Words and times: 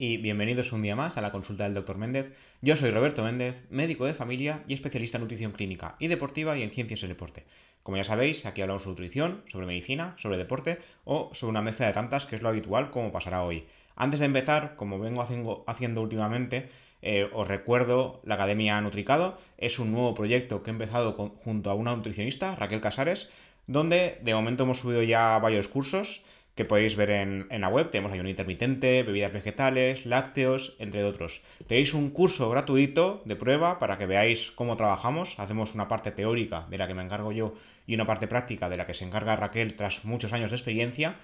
y 0.00 0.16
bienvenidos 0.16 0.72
un 0.72 0.80
día 0.80 0.96
más 0.96 1.18
a 1.18 1.20
la 1.20 1.30
consulta 1.30 1.64
del 1.64 1.74
Dr. 1.74 1.98
Méndez. 1.98 2.32
Yo 2.62 2.74
soy 2.74 2.90
Roberto 2.90 3.22
Méndez, 3.22 3.66
médico 3.68 4.06
de 4.06 4.14
familia 4.14 4.64
y 4.66 4.72
especialista 4.72 5.18
en 5.18 5.24
nutrición 5.24 5.52
clínica 5.52 5.96
y 5.98 6.08
deportiva 6.08 6.56
y 6.56 6.62
en 6.62 6.70
ciencias 6.70 7.02
del 7.02 7.10
deporte. 7.10 7.44
Como 7.82 7.98
ya 7.98 8.04
sabéis, 8.04 8.46
aquí 8.46 8.62
hablamos 8.62 8.80
sobre 8.80 8.92
nutrición, 8.92 9.42
sobre 9.46 9.66
medicina, 9.66 10.14
sobre 10.16 10.38
deporte 10.38 10.78
o 11.04 11.28
sobre 11.34 11.50
una 11.50 11.60
mezcla 11.60 11.86
de 11.86 11.92
tantas 11.92 12.24
que 12.24 12.34
es 12.34 12.40
lo 12.40 12.48
habitual 12.48 12.90
como 12.90 13.12
pasará 13.12 13.42
hoy. 13.42 13.66
Antes 13.94 14.20
de 14.20 14.26
empezar, 14.26 14.74
como 14.74 14.98
vengo 14.98 15.20
haciendo 15.66 16.00
últimamente, 16.00 16.70
eh, 17.02 17.28
os 17.34 17.46
recuerdo 17.46 18.22
la 18.24 18.36
Academia 18.36 18.80
Nutricado, 18.80 19.36
es 19.58 19.78
un 19.78 19.92
nuevo 19.92 20.14
proyecto 20.14 20.62
que 20.62 20.70
he 20.70 20.72
empezado 20.72 21.12
junto 21.12 21.70
a 21.70 21.74
una 21.74 21.94
nutricionista, 21.94 22.56
Raquel 22.56 22.80
Casares, 22.80 23.28
donde 23.66 24.18
de 24.22 24.34
momento 24.34 24.62
hemos 24.62 24.78
subido 24.78 25.02
ya 25.02 25.38
varios 25.40 25.68
cursos 25.68 26.24
que 26.60 26.66
podéis 26.66 26.94
ver 26.94 27.08
en, 27.08 27.46
la 27.48 27.70
web. 27.70 27.88
Tenemos 27.88 28.12
ayuno 28.12 28.28
intermitente, 28.28 29.02
bebidas 29.02 29.32
vegetales, 29.32 30.04
lácteos, 30.04 30.76
entre 30.78 31.04
otros. 31.04 31.40
Tenéis 31.66 31.94
un 31.94 32.10
curso 32.10 32.50
gratuito 32.50 33.22
de 33.24 33.34
prueba 33.34 33.78
para 33.78 33.96
que 33.96 34.04
veáis 34.04 34.50
cómo 34.50 34.76
trabajamos. 34.76 35.38
Hacemos 35.38 35.74
una 35.74 35.88
parte 35.88 36.10
teórica 36.10 36.66
de 36.68 36.76
la 36.76 36.86
que 36.86 36.92
me 36.92 37.02
encargo 37.02 37.32
yo 37.32 37.54
y 37.86 37.94
una 37.94 38.06
parte 38.06 38.28
práctica 38.28 38.68
de 38.68 38.76
la 38.76 38.86
que 38.86 38.92
se 38.92 39.06
encarga 39.06 39.36
Raquel 39.36 39.72
tras 39.72 40.04
muchos 40.04 40.34
años 40.34 40.50
de 40.50 40.58
experiencia. 40.58 41.16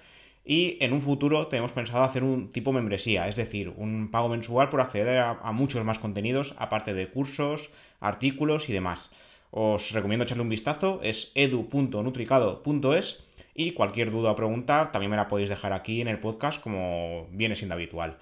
Y 0.43 0.77
en 0.79 0.91
un 0.91 1.03
futuro 1.03 1.45
tenemos 1.45 1.71
pensado 1.71 2.03
hacer 2.03 2.23
un 2.23 2.51
tipo 2.51 2.73
membresía, 2.73 3.27
es 3.27 3.35
decir, 3.35 3.71
un 3.77 4.09
pago 4.09 4.29
mensual 4.29 4.71
por 4.71 4.81
acceder 4.81 5.19
a 5.19 5.51
muchos 5.51 5.85
más 5.85 5.99
contenidos, 5.99 6.55
aparte 6.57 6.95
de 6.95 7.09
cursos, 7.09 7.69
artículos 7.99 8.69
y 8.69 8.73
demás. 8.73 9.11
Os 9.51 9.91
recomiendo 9.91 10.25
echarle 10.25 10.41
un 10.41 10.49
vistazo, 10.49 10.99
es 11.03 11.31
edu.nutricado.es 11.35 13.26
y 13.57 13.71
cualquier 13.71 14.11
duda 14.11 14.31
o 14.31 14.35
pregunta 14.35 14.91
también 14.93 15.09
me 15.09 15.17
la 15.17 15.27
podéis 15.27 15.49
dejar 15.49 15.73
aquí 15.73 15.99
en 15.99 16.07
el 16.07 16.19
podcast 16.19 16.61
como 16.61 17.27
viene 17.31 17.55
siendo 17.55 17.73
habitual. 17.73 18.19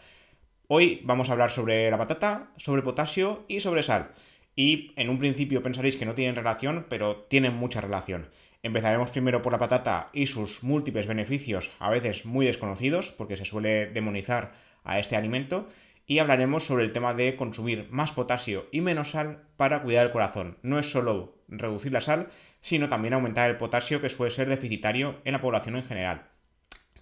Hoy 0.67 1.01
vamos 1.03 1.27
a 1.27 1.33
hablar 1.33 1.51
sobre 1.51 1.91
la 1.91 1.97
patata, 1.97 2.51
sobre 2.55 2.81
potasio 2.81 3.43
y 3.49 3.59
sobre 3.59 3.83
sal. 3.83 4.13
Y 4.55 4.93
en 4.95 5.09
un 5.09 5.19
principio 5.19 5.61
pensaréis 5.61 5.97
que 5.97 6.05
no 6.05 6.15
tienen 6.15 6.37
relación, 6.37 6.85
pero 6.89 7.17
tienen 7.17 7.53
mucha 7.53 7.81
relación. 7.81 8.29
Empezaremos 8.63 9.11
primero 9.11 9.41
por 9.41 9.51
la 9.51 9.59
patata 9.59 10.09
y 10.13 10.27
sus 10.27 10.63
múltiples 10.63 11.05
beneficios, 11.05 11.69
a 11.79 11.89
veces 11.89 12.25
muy 12.25 12.45
desconocidos, 12.45 13.11
porque 13.11 13.35
se 13.35 13.43
suele 13.43 13.87
demonizar 13.87 14.53
a 14.85 14.99
este 14.99 15.17
alimento, 15.17 15.67
y 16.07 16.19
hablaremos 16.19 16.63
sobre 16.63 16.85
el 16.85 16.93
tema 16.93 17.13
de 17.13 17.35
consumir 17.35 17.87
más 17.89 18.13
potasio 18.13 18.67
y 18.71 18.79
menos 18.79 19.11
sal 19.11 19.43
para 19.57 19.81
cuidar 19.81 20.05
el 20.05 20.11
corazón. 20.13 20.57
No 20.61 20.79
es 20.79 20.89
solo 20.89 21.35
reducir 21.49 21.91
la 21.91 22.01
sal, 22.01 22.29
sino 22.65 22.89
también 22.89 23.13
aumentar 23.13 23.47
el 23.47 23.57
potasio 23.57 24.01
que 24.01 24.09
suele 24.09 24.31
ser 24.31 24.49
deficitario 24.49 25.21
en 25.23 25.33
la 25.33 25.41
población 25.41 25.75
en 25.75 25.83
general. 25.83 26.23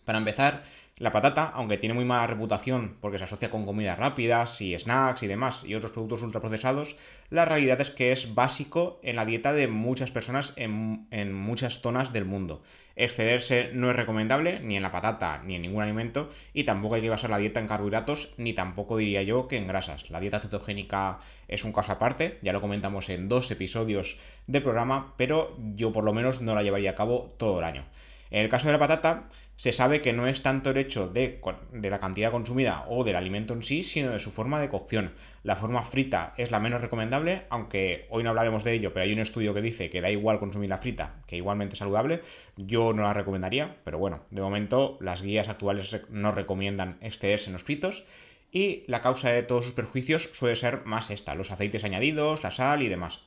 Para 0.04 0.18
empezar, 0.18 0.66
la 0.98 1.14
patata, 1.14 1.54
aunque 1.56 1.78
tiene 1.78 1.96
muy 1.96 2.04
mala 2.04 2.28
reputación 2.28 2.98
porque 3.00 3.18
se 3.18 3.24
asocia 3.24 3.50
con 3.50 3.66
comidas 3.66 3.98
rápidas 3.98 4.60
y 4.60 4.78
snacks 4.78 5.24
y 5.24 5.28
demás 5.28 5.64
y 5.64 5.76
otros 5.76 5.94
productos 5.94 6.22
ultraprocesados, 6.22 6.98
la 7.30 7.46
realidad 7.46 7.80
es 7.80 7.92
que 7.92 8.12
es 8.12 8.36
básico 8.36 9.00
en 9.04 9.16
la 9.16 9.24
dieta 9.24 9.54
de 9.54 9.70
muchas 9.70 10.12
personas 10.12 10.52
en, 10.58 11.08
en, 11.12 11.34
muchas 11.34 11.80
zonas 11.80 12.12
del 12.12 12.26
mundo. 12.26 12.62
Excederse 12.96 13.72
no 13.74 13.90
es 13.90 13.96
recomendable 13.96 14.60
ni 14.60 14.78
en 14.78 14.84
la 14.84 14.92
patata 14.92 15.42
ni 15.44 15.56
en 15.56 15.64
ningún 15.64 15.82
alimento 15.82 16.30
y 16.54 16.64
tampoco 16.64 16.96
hay 16.96 17.02
que 17.02 17.10
basar 17.10 17.32
la 17.32 17.40
dieta 17.40 17.60
en 17.60 17.68
carbohidratos 17.68 18.34
ni 18.38 18.54
tampoco 18.54 18.98
diría 18.98 19.24
yo 19.24 19.48
que 19.48 19.58
en 19.58 19.68
grasas. 19.68 20.10
La 20.12 20.20
dieta 20.20 20.40
cetogénica 20.40 21.20
es 21.48 21.64
un 21.64 21.74
caso 21.74 21.92
aparte, 21.92 22.38
ya 22.44 22.54
lo 22.54 22.62
comentamos 22.62 23.10
en 23.10 23.30
dos 23.30 23.50
episodios 23.50 24.20
de 24.46 24.62
programa, 24.62 25.14
pero 25.18 25.58
yo 25.76 25.92
por 25.92 26.04
lo 26.04 26.14
menos 26.14 26.42
no 26.42 26.54
la 26.54 26.64
llevaría 26.64 26.92
a 26.92 26.96
cabo 26.96 27.34
todo 27.38 27.60
el 27.60 27.66
año. 27.66 27.86
En 28.30 28.42
el 28.42 28.50
caso 28.50 28.68
de 28.68 28.74
la 28.74 28.80
patata, 28.80 29.30
se 29.56 29.72
sabe 29.72 30.02
que 30.02 30.14
no 30.14 30.28
es 30.28 30.42
tanto 30.42 30.72
el 30.72 30.78
hecho 30.78 31.08
de, 31.08 31.40
de, 31.72 31.90
la 31.90 32.00
cantidad 32.00 32.32
consumida 32.32 32.86
o 32.90 33.04
del 33.04 33.16
alimento 33.16 33.54
en 33.54 33.64
sí, 33.64 33.84
sino 33.84 34.12
de 34.12 34.20
su 34.20 34.32
forma 34.32 34.60
de 34.60 34.70
cocción. 34.70 35.14
La 35.44 35.56
forma 35.56 35.84
frita 35.84 36.34
es 36.38 36.52
la 36.52 36.60
menos 36.60 36.82
recomendable, 36.82 37.44
aunque 37.50 38.08
hoy 38.10 38.24
no 38.24 38.30
hablaremos 38.30 38.64
de 38.64 38.74
ello, 38.74 38.94
pero 38.94 39.06
hay 39.06 39.14
un 39.14 39.20
estudio 39.20 39.54
que 39.54 39.62
dice 39.62 39.90
que 39.90 40.02
da 40.02 40.10
igual 40.10 40.40
consumir 40.40 40.70
la 40.70 40.80
frita, 40.80 41.22
que 41.28 41.38
igualmente 41.38 41.76
saludable. 41.76 42.22
Yo 42.58 42.94
no 42.94 43.04
la 43.04 43.14
recomendaría, 43.14 43.78
pero 43.84 44.00
bueno, 44.00 44.24
de 44.32 44.42
momento 44.42 44.98
las 45.02 45.22
guías 45.22 45.50
actuales 45.50 46.02
no 46.10 46.32
recomiendan 46.32 46.98
excederse 47.02 47.48
en 47.48 47.54
los 47.54 47.64
fritos. 47.64 48.06
Y 48.52 48.84
la 48.88 49.02
causa 49.02 49.32
de 49.32 49.44
todos 49.44 49.66
sus 49.66 49.74
perjuicios 49.74 50.30
suele 50.34 50.56
ser 50.56 50.86
más 50.86 51.10
esta, 51.10 51.36
los 51.36 51.52
aceites 51.52 51.84
añadidos, 51.84 52.44
la 52.44 52.52
sal 52.52 52.84
y 52.84 52.88
demás. 52.88 53.22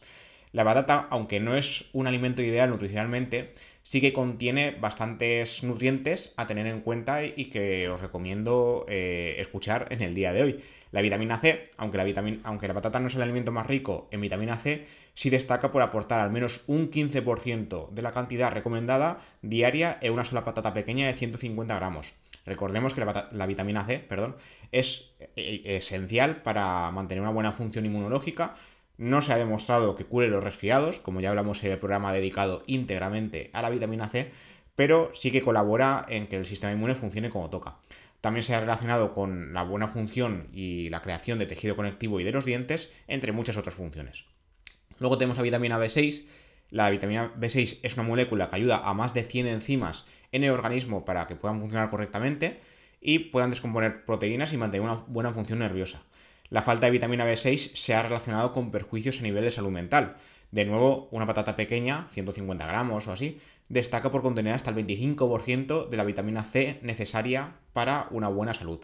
La 0.52 0.64
batata, 0.64 1.08
aunque 1.10 1.40
no 1.40 1.56
es 1.56 1.86
un 1.92 2.06
alimento 2.06 2.42
ideal 2.42 2.70
nutricionalmente, 2.70 3.52
sí 3.86 4.00
que 4.00 4.12
contiene 4.12 4.72
bastantes 4.72 5.62
nutrientes 5.62 6.32
a 6.36 6.48
tener 6.48 6.66
en 6.66 6.80
cuenta 6.80 7.22
y 7.22 7.44
que 7.44 7.88
os 7.88 8.00
recomiendo 8.00 8.84
eh, 8.88 9.36
escuchar 9.38 9.86
en 9.90 10.02
el 10.02 10.12
día 10.12 10.32
de 10.32 10.42
hoy. 10.42 10.64
La 10.90 11.02
vitamina 11.02 11.38
C, 11.38 11.70
aunque 11.76 11.96
la, 11.96 12.02
vitamina, 12.02 12.40
aunque 12.42 12.66
la 12.66 12.74
patata 12.74 12.98
no 12.98 13.06
es 13.06 13.14
el 13.14 13.22
alimento 13.22 13.52
más 13.52 13.64
rico 13.64 14.08
en 14.10 14.22
vitamina 14.22 14.56
C, 14.56 14.88
sí 15.14 15.30
destaca 15.30 15.70
por 15.70 15.82
aportar 15.82 16.18
al 16.18 16.32
menos 16.32 16.64
un 16.66 16.90
15% 16.90 17.90
de 17.90 18.02
la 18.02 18.10
cantidad 18.10 18.50
recomendada 18.50 19.20
diaria 19.42 19.98
en 20.00 20.14
una 20.14 20.24
sola 20.24 20.44
patata 20.44 20.74
pequeña 20.74 21.06
de 21.06 21.14
150 21.14 21.76
gramos. 21.76 22.12
Recordemos 22.44 22.92
que 22.92 23.04
la, 23.04 23.28
la 23.30 23.46
vitamina 23.46 23.86
C 23.86 24.00
perdón, 24.00 24.34
es 24.72 25.12
eh, 25.36 25.62
esencial 25.64 26.42
para 26.42 26.90
mantener 26.90 27.22
una 27.22 27.30
buena 27.30 27.52
función 27.52 27.86
inmunológica, 27.86 28.56
no 28.98 29.22
se 29.22 29.32
ha 29.32 29.36
demostrado 29.36 29.94
que 29.94 30.04
cure 30.04 30.28
los 30.28 30.42
resfriados, 30.42 30.98
como 30.98 31.20
ya 31.20 31.30
hablamos 31.30 31.62
en 31.64 31.72
el 31.72 31.78
programa 31.78 32.12
dedicado 32.12 32.62
íntegramente 32.66 33.50
a 33.52 33.62
la 33.62 33.70
vitamina 33.70 34.08
C, 34.08 34.30
pero 34.74 35.10
sí 35.14 35.30
que 35.30 35.42
colabora 35.42 36.04
en 36.08 36.26
que 36.26 36.36
el 36.36 36.46
sistema 36.46 36.72
inmune 36.72 36.94
funcione 36.94 37.30
como 37.30 37.50
toca. 37.50 37.76
También 38.20 38.42
se 38.42 38.54
ha 38.54 38.60
relacionado 38.60 39.14
con 39.14 39.52
la 39.54 39.62
buena 39.62 39.88
función 39.88 40.48
y 40.52 40.88
la 40.90 41.02
creación 41.02 41.38
de 41.38 41.46
tejido 41.46 41.76
conectivo 41.76 42.20
y 42.20 42.24
de 42.24 42.32
los 42.32 42.44
dientes, 42.44 42.92
entre 43.06 43.32
muchas 43.32 43.56
otras 43.56 43.74
funciones. 43.74 44.24
Luego 44.98 45.18
tenemos 45.18 45.36
la 45.36 45.42
vitamina 45.42 45.78
B6. 45.78 46.26
La 46.70 46.90
vitamina 46.90 47.32
B6 47.38 47.80
es 47.82 47.94
una 47.94 48.02
molécula 48.02 48.50
que 48.50 48.56
ayuda 48.56 48.78
a 48.78 48.94
más 48.94 49.14
de 49.14 49.22
100 49.22 49.46
enzimas 49.46 50.06
en 50.32 50.44
el 50.44 50.50
organismo 50.50 51.04
para 51.04 51.26
que 51.26 51.36
puedan 51.36 51.60
funcionar 51.60 51.90
correctamente 51.90 52.60
y 53.00 53.20
puedan 53.20 53.50
descomponer 53.50 54.04
proteínas 54.04 54.52
y 54.52 54.56
mantener 54.56 54.84
una 54.84 55.04
buena 55.06 55.32
función 55.32 55.60
nerviosa. 55.60 56.02
La 56.50 56.62
falta 56.62 56.86
de 56.86 56.92
vitamina 56.92 57.26
B6 57.26 57.74
se 57.74 57.94
ha 57.94 58.02
relacionado 58.02 58.52
con 58.52 58.70
perjuicios 58.70 59.20
a 59.20 59.22
nivel 59.22 59.44
de 59.44 59.50
salud 59.50 59.70
mental. 59.70 60.16
De 60.50 60.64
nuevo, 60.64 61.08
una 61.10 61.26
patata 61.26 61.56
pequeña, 61.56 62.06
150 62.10 62.66
gramos 62.66 63.08
o 63.08 63.12
así, 63.12 63.40
destaca 63.68 64.10
por 64.12 64.22
contener 64.22 64.54
hasta 64.54 64.70
el 64.70 64.76
25% 64.76 65.88
de 65.88 65.96
la 65.96 66.04
vitamina 66.04 66.44
C 66.44 66.78
necesaria 66.82 67.54
para 67.72 68.06
una 68.10 68.28
buena 68.28 68.54
salud. 68.54 68.80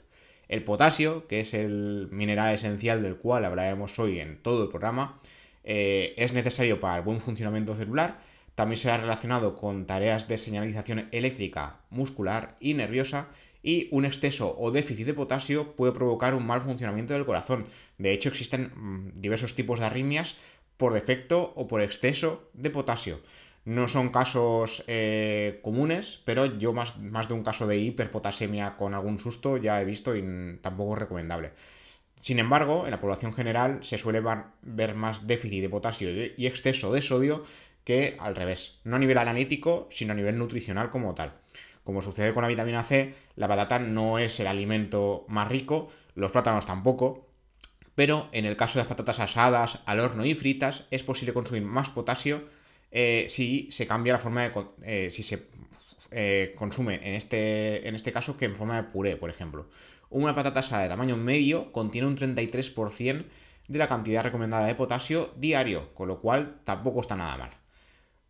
El 0.48 0.64
potasio, 0.64 1.28
que 1.28 1.40
es 1.40 1.54
el 1.54 2.08
mineral 2.10 2.54
esencial 2.54 3.02
del 3.02 3.16
cual 3.16 3.44
hablaremos 3.44 3.98
hoy 3.98 4.18
en 4.18 4.42
todo 4.42 4.64
el 4.64 4.68
programa, 4.68 5.20
eh, 5.64 6.14
es 6.16 6.32
necesario 6.32 6.80
para 6.80 6.96
el 6.96 7.02
buen 7.02 7.20
funcionamiento 7.20 7.74
celular. 7.76 8.18
También 8.54 8.78
se 8.78 8.90
ha 8.90 8.98
relacionado 8.98 9.56
con 9.56 9.86
tareas 9.86 10.28
de 10.28 10.36
señalización 10.36 11.08
eléctrica, 11.12 11.80
muscular 11.90 12.56
y 12.60 12.74
nerviosa 12.74 13.28
y 13.62 13.88
un 13.90 14.04
exceso 14.04 14.56
o 14.58 14.70
déficit 14.70 15.06
de 15.06 15.14
potasio 15.14 15.76
puede 15.76 15.92
provocar 15.92 16.34
un 16.34 16.46
mal 16.46 16.62
funcionamiento 16.62 17.14
del 17.14 17.24
corazón. 17.24 17.66
De 17.98 18.12
hecho, 18.12 18.28
existen 18.28 18.72
mm, 18.74 19.20
diversos 19.20 19.54
tipos 19.54 19.78
de 19.78 19.86
arritmias 19.86 20.36
por 20.76 20.92
defecto 20.92 21.52
o 21.54 21.68
por 21.68 21.80
exceso 21.80 22.50
de 22.54 22.70
potasio. 22.70 23.20
No 23.64 23.86
son 23.86 24.10
casos 24.10 24.82
eh, 24.88 25.60
comunes, 25.62 26.20
pero 26.24 26.46
yo 26.58 26.72
más, 26.72 26.98
más, 26.98 27.28
de 27.28 27.34
un 27.34 27.44
caso 27.44 27.68
de 27.68 27.78
hiperpotasemia 27.78 28.76
con 28.76 28.94
algún 28.94 29.20
susto 29.20 29.56
ya 29.56 29.80
he 29.80 29.84
visto 29.84 30.16
y 30.16 30.58
tampoco 30.60 30.94
es 30.94 30.98
recomendable. 30.98 31.52
Sin 32.18 32.40
embargo, 32.40 32.84
en 32.84 32.90
la 32.90 33.00
población 33.00 33.34
general 33.34 33.84
se 33.84 33.98
suele 33.98 34.22
ver 34.62 34.94
más 34.94 35.26
déficit 35.26 35.62
de 35.62 35.68
potasio 35.68 36.10
y 36.36 36.46
exceso 36.46 36.92
de 36.92 37.02
sodio 37.02 37.44
que 37.84 38.16
al 38.20 38.36
revés, 38.36 38.80
no 38.84 38.96
a 38.96 38.98
nivel 38.98 39.18
analítico, 39.18 39.88
sino 39.90 40.12
a 40.12 40.16
nivel 40.16 40.38
nutricional 40.38 40.90
como 40.90 41.14
tal. 41.14 41.41
Como 41.84 42.02
sucede 42.02 42.32
con 42.32 42.42
la 42.42 42.48
vitamina 42.48 42.84
C, 42.84 43.14
la 43.36 43.48
patata 43.48 43.78
no 43.78 44.18
es 44.18 44.38
el 44.40 44.46
alimento 44.46 45.24
más 45.28 45.48
rico, 45.48 45.88
los 46.14 46.30
plátanos 46.30 46.66
tampoco, 46.66 47.28
pero 47.94 48.28
en 48.32 48.44
el 48.44 48.56
caso 48.56 48.74
de 48.74 48.84
las 48.84 48.88
patatas 48.88 49.20
asadas, 49.20 49.80
al 49.84 50.00
horno 50.00 50.24
y 50.24 50.34
fritas, 50.34 50.86
es 50.90 51.02
posible 51.02 51.34
consumir 51.34 51.62
más 51.62 51.90
potasio 51.90 52.48
eh, 52.90 53.26
si 53.28 53.70
se 53.70 53.86
cambia 53.86 54.12
la 54.12 54.18
forma 54.18 54.42
de... 54.42 54.52
Eh, 54.82 55.10
si 55.10 55.22
se 55.22 55.48
eh, 56.10 56.54
consume 56.58 56.96
en 56.96 57.14
este, 57.14 57.88
en 57.88 57.94
este 57.94 58.12
caso 58.12 58.36
que 58.36 58.44
en 58.44 58.54
forma 58.54 58.76
de 58.76 58.82
puré, 58.84 59.16
por 59.16 59.30
ejemplo. 59.30 59.68
Una 60.10 60.34
patata 60.34 60.60
asada 60.60 60.82
de 60.82 60.88
tamaño 60.90 61.16
medio 61.16 61.72
contiene 61.72 62.06
un 62.06 62.18
33% 62.18 63.24
de 63.68 63.78
la 63.78 63.88
cantidad 63.88 64.22
recomendada 64.22 64.66
de 64.66 64.74
potasio 64.74 65.32
diario, 65.36 65.94
con 65.94 66.08
lo 66.08 66.20
cual 66.20 66.60
tampoco 66.64 67.00
está 67.00 67.16
nada 67.16 67.38
mal. 67.38 67.61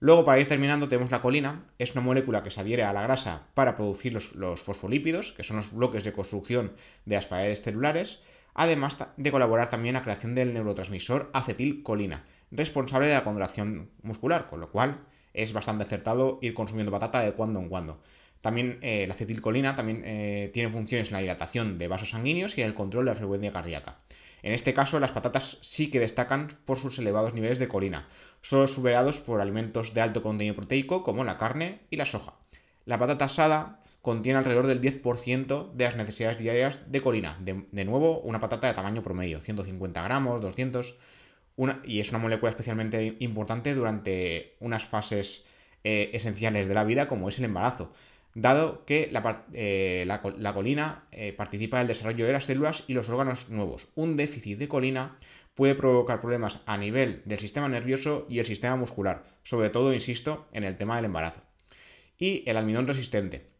Luego, 0.02 0.24
para 0.24 0.40
ir 0.40 0.48
terminando, 0.48 0.88
tenemos 0.88 1.12
la 1.12 1.22
colina. 1.22 1.62
Es 1.78 1.92
una 1.92 2.00
molécula 2.00 2.42
que 2.42 2.50
se 2.50 2.60
adhiere 2.60 2.82
a 2.82 2.92
la 2.92 3.02
grasa 3.02 3.46
para 3.54 3.76
producir 3.76 4.12
los, 4.12 4.62
fosfolípidos, 4.62 5.30
que 5.30 5.44
son 5.44 5.58
los 5.58 5.72
bloques 5.72 6.02
de 6.02 6.12
construcción 6.12 6.72
de 7.04 7.14
las 7.14 7.26
paredes 7.26 7.62
celulares, 7.62 8.24
además 8.52 8.98
de 9.16 9.30
colaborar 9.30 9.70
también 9.70 9.94
en 9.94 10.00
la 10.00 10.02
creación 10.02 10.34
del 10.34 10.54
neurotransmisor 10.54 11.30
acetilcolina, 11.32 12.24
responsable 12.50 13.06
de 13.06 13.14
la 13.14 13.22
contracción 13.22 13.90
muscular, 14.02 14.48
con 14.50 14.58
lo 14.58 14.72
cual 14.72 15.02
es 15.34 15.52
bastante 15.52 15.84
acertado 15.84 16.40
ir 16.42 16.52
consumiendo 16.52 16.90
patata 16.90 17.20
de 17.20 17.34
cuando 17.34 17.60
en 17.60 17.68
cuando. 17.68 18.02
También 18.40 18.80
eh, 18.82 19.04
la 19.06 19.14
acetilcolina 19.14 19.76
también 19.76 20.02
eh, 20.04 20.50
tiene 20.52 20.72
funciones 20.72 21.10
en 21.10 21.14
la 21.14 21.20
dilatación 21.20 21.78
de 21.78 21.86
vasos 21.86 22.10
sanguíneos 22.10 22.58
y 22.58 22.62
en 22.62 22.66
el 22.66 22.74
control 22.74 23.04
de 23.04 23.12
la 23.12 23.16
frecuencia 23.16 23.52
cardíaca. 23.52 23.98
En 24.42 24.52
este 24.52 24.74
caso, 24.74 24.98
las 24.98 25.12
patatas 25.12 25.58
sí 25.60 25.90
que 25.90 26.00
destacan 26.00 26.48
por 26.64 26.78
sus 26.78 26.98
elevados 26.98 27.34
niveles 27.34 27.58
de 27.58 27.68
colina, 27.68 28.08
solo 28.40 28.66
superados 28.66 29.20
por 29.20 29.40
alimentos 29.40 29.94
de 29.94 30.00
alto 30.00 30.22
contenido 30.22 30.56
proteico 30.56 31.04
como 31.04 31.24
la 31.24 31.38
carne 31.38 31.80
y 31.90 31.96
la 31.96 32.06
soja. 32.06 32.34
La 32.84 32.98
patata 32.98 33.26
asada 33.26 33.80
contiene 34.02 34.38
alrededor 34.38 34.66
del 34.66 34.80
10% 34.80 35.72
de 35.72 35.84
las 35.84 35.96
necesidades 35.96 36.38
diarias 36.38 36.80
de 36.90 37.00
colina. 37.00 37.38
De, 37.40 37.84
nuevo, 37.84 38.18
una 38.20 38.40
patata 38.40 38.66
de 38.66 38.74
tamaño 38.74 39.02
promedio, 39.02 39.40
150 39.40 40.02
gramos, 40.02 40.42
200, 40.42 40.96
y 41.84 42.00
es 42.00 42.10
una 42.10 42.18
molécula 42.18 42.50
especialmente 42.50 43.16
importante 43.20 43.74
durante 43.74 44.56
unas 44.58 44.84
fases 44.84 45.46
eh, 45.84 46.10
esenciales 46.14 46.66
de 46.66 46.74
la 46.74 46.82
vida 46.82 47.06
como 47.06 47.28
es 47.28 47.38
el 47.38 47.44
embarazo, 47.44 47.92
dado 48.34 48.84
que 48.84 49.08
la, 49.12 49.44
eh, 49.52 50.06
colina 50.54 51.04
eh, 51.12 51.32
participa 51.32 51.78
en 51.78 51.82
el 51.82 51.88
desarrollo 51.88 52.26
de 52.26 52.32
las 52.32 52.44
células 52.44 52.84
y 52.86 52.94
los 52.94 53.08
órganos 53.08 53.48
nuevos. 53.48 53.88
Un 53.94 54.16
déficit 54.16 54.58
de 54.58 54.68
colina 54.68 55.18
puede 55.54 55.74
provocar 55.74 56.20
problemas 56.20 56.60
a 56.66 56.78
nivel 56.78 57.22
del 57.24 57.38
sistema 57.38 57.68
nervioso 57.68 58.26
y 58.28 58.38
el 58.38 58.46
sistema 58.46 58.76
muscular, 58.76 59.24
sobre 59.42 59.70
todo, 59.70 59.92
insisto, 59.92 60.48
en 60.52 60.64
el 60.64 60.76
tema 60.76 60.96
del 60.96 61.06
embarazo. 61.06 61.42
Y 62.18 62.48
el 62.48 62.56
almidón 62.56 62.86
resistente. 62.86 63.52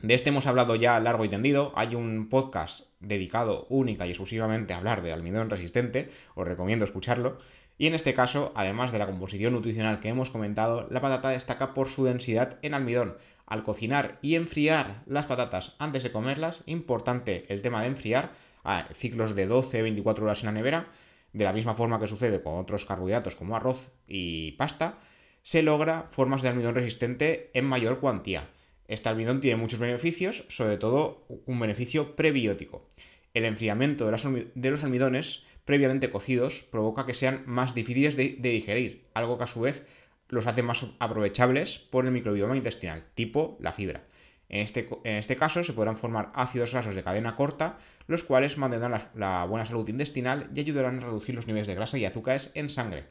De 0.00 0.14
este 0.14 0.28
hemos 0.28 0.46
hablado 0.46 0.74
ya 0.76 1.00
largo 1.00 1.24
y 1.24 1.30
tendido. 1.30 1.72
Hay 1.76 1.94
un 1.94 2.28
podcast 2.28 2.88
dedicado 3.00 3.66
única 3.70 4.06
y 4.06 4.10
exclusivamente 4.10 4.74
a 4.74 4.76
hablar 4.76 5.02
de 5.02 5.12
almidón 5.12 5.50
resistente. 5.50 6.10
Os 6.34 6.46
recomiendo 6.46 6.84
escucharlo. 6.84 7.38
Y 7.76 7.86
en 7.86 7.94
este 7.94 8.14
caso, 8.14 8.52
además 8.54 8.92
de 8.92 8.98
la 8.98 9.06
composición 9.06 9.54
nutricional 9.54 10.00
que 10.00 10.08
hemos 10.08 10.30
comentado, 10.30 10.86
la 10.90 11.00
patata 11.00 11.30
destaca 11.30 11.74
por 11.74 11.88
su 11.88 12.04
densidad 12.04 12.58
en 12.62 12.74
almidón. 12.74 13.16
Al 13.46 13.62
cocinar 13.62 14.18
y 14.22 14.36
enfriar 14.36 15.02
las 15.06 15.26
patatas 15.26 15.74
antes 15.78 16.02
de 16.02 16.12
comerlas, 16.12 16.62
importante 16.66 17.44
el 17.48 17.62
tema 17.62 17.82
de 17.82 17.88
enfriar, 17.88 18.32
a 18.64 18.88
ciclos 18.94 19.34
de 19.34 19.48
12-24 19.48 20.22
horas 20.22 20.40
en 20.40 20.46
la 20.46 20.52
nevera, 20.52 20.88
de 21.32 21.44
la 21.44 21.52
misma 21.52 21.74
forma 21.74 22.00
que 22.00 22.06
sucede 22.06 22.40
con 22.40 22.56
otros 22.58 22.86
carbohidratos 22.86 23.36
como 23.36 23.56
arroz 23.56 23.90
y 24.06 24.52
pasta, 24.52 24.98
se 25.42 25.62
logra 25.62 26.08
formas 26.10 26.40
de 26.40 26.48
almidón 26.48 26.74
resistente 26.74 27.50
en 27.52 27.66
mayor 27.66 28.00
cuantía. 28.00 28.48
Este 28.88 29.08
almidón 29.08 29.40
tiene 29.40 29.60
muchos 29.60 29.78
beneficios, 29.78 30.44
sobre 30.48 30.78
todo 30.78 31.26
un 31.46 31.60
beneficio 31.60 32.16
prebiótico. 32.16 32.88
El 33.34 33.44
enfriamiento 33.44 34.06
de, 34.06 34.70
los 34.70 34.82
almidones 34.84 35.42
previamente 35.64 36.10
cocidos 36.10 36.66
provoca 36.70 37.04
que 37.04 37.14
sean 37.14 37.42
más 37.46 37.74
difíciles 37.74 38.16
de, 38.16 38.36
digerir, 38.40 39.06
algo 39.12 39.38
que 39.38 39.44
a 39.44 39.48
su 39.48 39.60
vez 39.60 39.84
los 40.28 40.46
hace 40.46 40.62
más 40.62 40.86
aprovechables 40.98 41.78
por 41.78 42.04
el 42.04 42.12
microbioma 42.12 42.56
intestinal, 42.56 43.04
tipo 43.14 43.56
la 43.60 43.72
fibra. 43.72 44.04
En 44.48 44.60
este, 44.60 44.88
en 45.04 45.16
este, 45.16 45.36
caso 45.36 45.64
se 45.64 45.72
podrán 45.72 45.96
formar 45.96 46.30
ácidos 46.34 46.72
grasos 46.72 46.94
de 46.94 47.02
cadena 47.02 47.34
corta, 47.34 47.78
los 48.06 48.22
cuales 48.22 48.58
mantendrán 48.58 49.00
la, 49.14 49.44
buena 49.46 49.66
salud 49.66 49.88
intestinal 49.88 50.50
y 50.54 50.60
ayudarán 50.60 50.98
a 50.98 51.06
reducir 51.06 51.34
los 51.34 51.46
niveles 51.46 51.66
de 51.66 51.74
grasa 51.74 51.98
y 51.98 52.04
azúcares 52.04 52.50
en 52.54 52.68
sangre. 52.68 53.06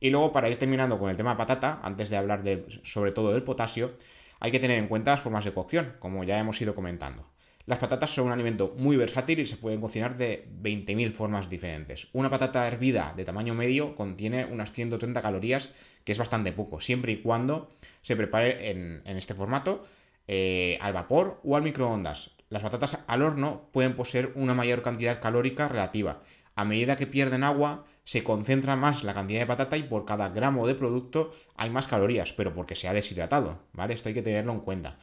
Y 0.00 0.10
luego, 0.10 0.32
para 0.32 0.48
ir 0.48 0.58
terminando 0.58 0.98
con 0.98 1.10
el 1.10 1.16
tema 1.16 1.36
patata, 1.36 1.80
antes 1.82 2.10
de 2.10 2.16
hablar 2.16 2.42
sobre 2.82 3.12
todo 3.12 3.32
del 3.32 3.42
potasio, 3.42 3.92
hay 4.40 4.50
que 4.50 4.60
tener 4.60 4.78
en 4.78 4.88
cuenta 4.88 5.12
las 5.12 5.20
formas 5.20 5.44
de 5.44 5.52
cocción, 5.52 5.94
como 5.98 6.24
ya 6.24 6.38
hemos 6.38 6.60
ido 6.60 6.74
comentando. 6.74 7.26
Las 7.64 7.78
patatas 7.78 8.10
son 8.10 8.26
un 8.26 8.32
alimento 8.32 8.74
muy 8.76 8.96
versátil 8.96 9.38
y 9.38 9.46
se 9.46 9.56
pueden 9.56 9.80
cocinar 9.80 10.16
de 10.16 10.48
20.000 10.60 11.12
formas 11.12 11.48
diferentes. 11.48 12.08
Una 12.12 12.28
patata 12.28 12.66
hervida 12.66 13.14
de 13.16 13.24
tamaño 13.24 13.54
medio 13.54 13.94
contiene 13.94 14.46
unas 14.46 14.72
130 14.72 15.22
calorías, 15.22 15.72
que 16.04 16.12
es 16.12 16.18
bastante 16.18 16.52
poco, 16.52 16.80
siempre 16.80 17.12
y 17.12 17.22
cuando 17.22 17.70
se 18.02 18.16
prepare 18.16 18.70
en, 18.70 19.02
este 19.04 19.34
formato 19.34 19.86
eh, 20.28 20.78
al 20.80 20.92
vapor 20.92 21.40
o 21.44 21.56
al 21.56 21.62
microondas. 21.62 22.32
Las 22.48 22.62
patatas 22.62 22.98
al 23.06 23.22
horno 23.22 23.68
pueden 23.72 23.94
poseer 23.94 24.32
una 24.34 24.54
mayor 24.54 24.82
cantidad 24.82 25.20
calórica 25.20 25.68
relativa. 25.68 26.22
A 26.54 26.64
medida 26.64 26.96
que 26.96 27.06
pierden 27.06 27.44
agua, 27.44 27.86
se 28.04 28.24
concentra 28.24 28.76
más 28.76 29.04
la 29.04 29.14
cantidad 29.14 29.40
de 29.40 29.46
patata 29.46 29.76
y 29.76 29.84
por 29.84 30.04
cada 30.04 30.28
gramo 30.28 30.66
de 30.66 30.74
producto 30.74 31.32
hay 31.56 31.70
más 31.70 31.86
calorías, 31.86 32.32
pero 32.32 32.52
porque 32.54 32.76
se 32.76 32.88
ha 32.88 32.92
deshidratado, 32.92 33.60
¿vale? 33.72 33.94
Esto 33.94 34.08
hay 34.08 34.14
que 34.14 34.22
tenerlo 34.22 34.52
en 34.52 34.60
cuenta. 34.60 34.98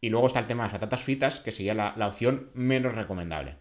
Y 0.00 0.10
luego 0.10 0.26
está 0.26 0.40
el 0.40 0.46
tema 0.46 0.64
de 0.64 0.68
las 0.68 0.80
patatas 0.80 1.02
fritas, 1.02 1.40
que 1.40 1.52
sería 1.52 1.74
la, 1.74 2.06
opción 2.06 2.50
menos 2.54 2.94
recomendable. 2.94 3.56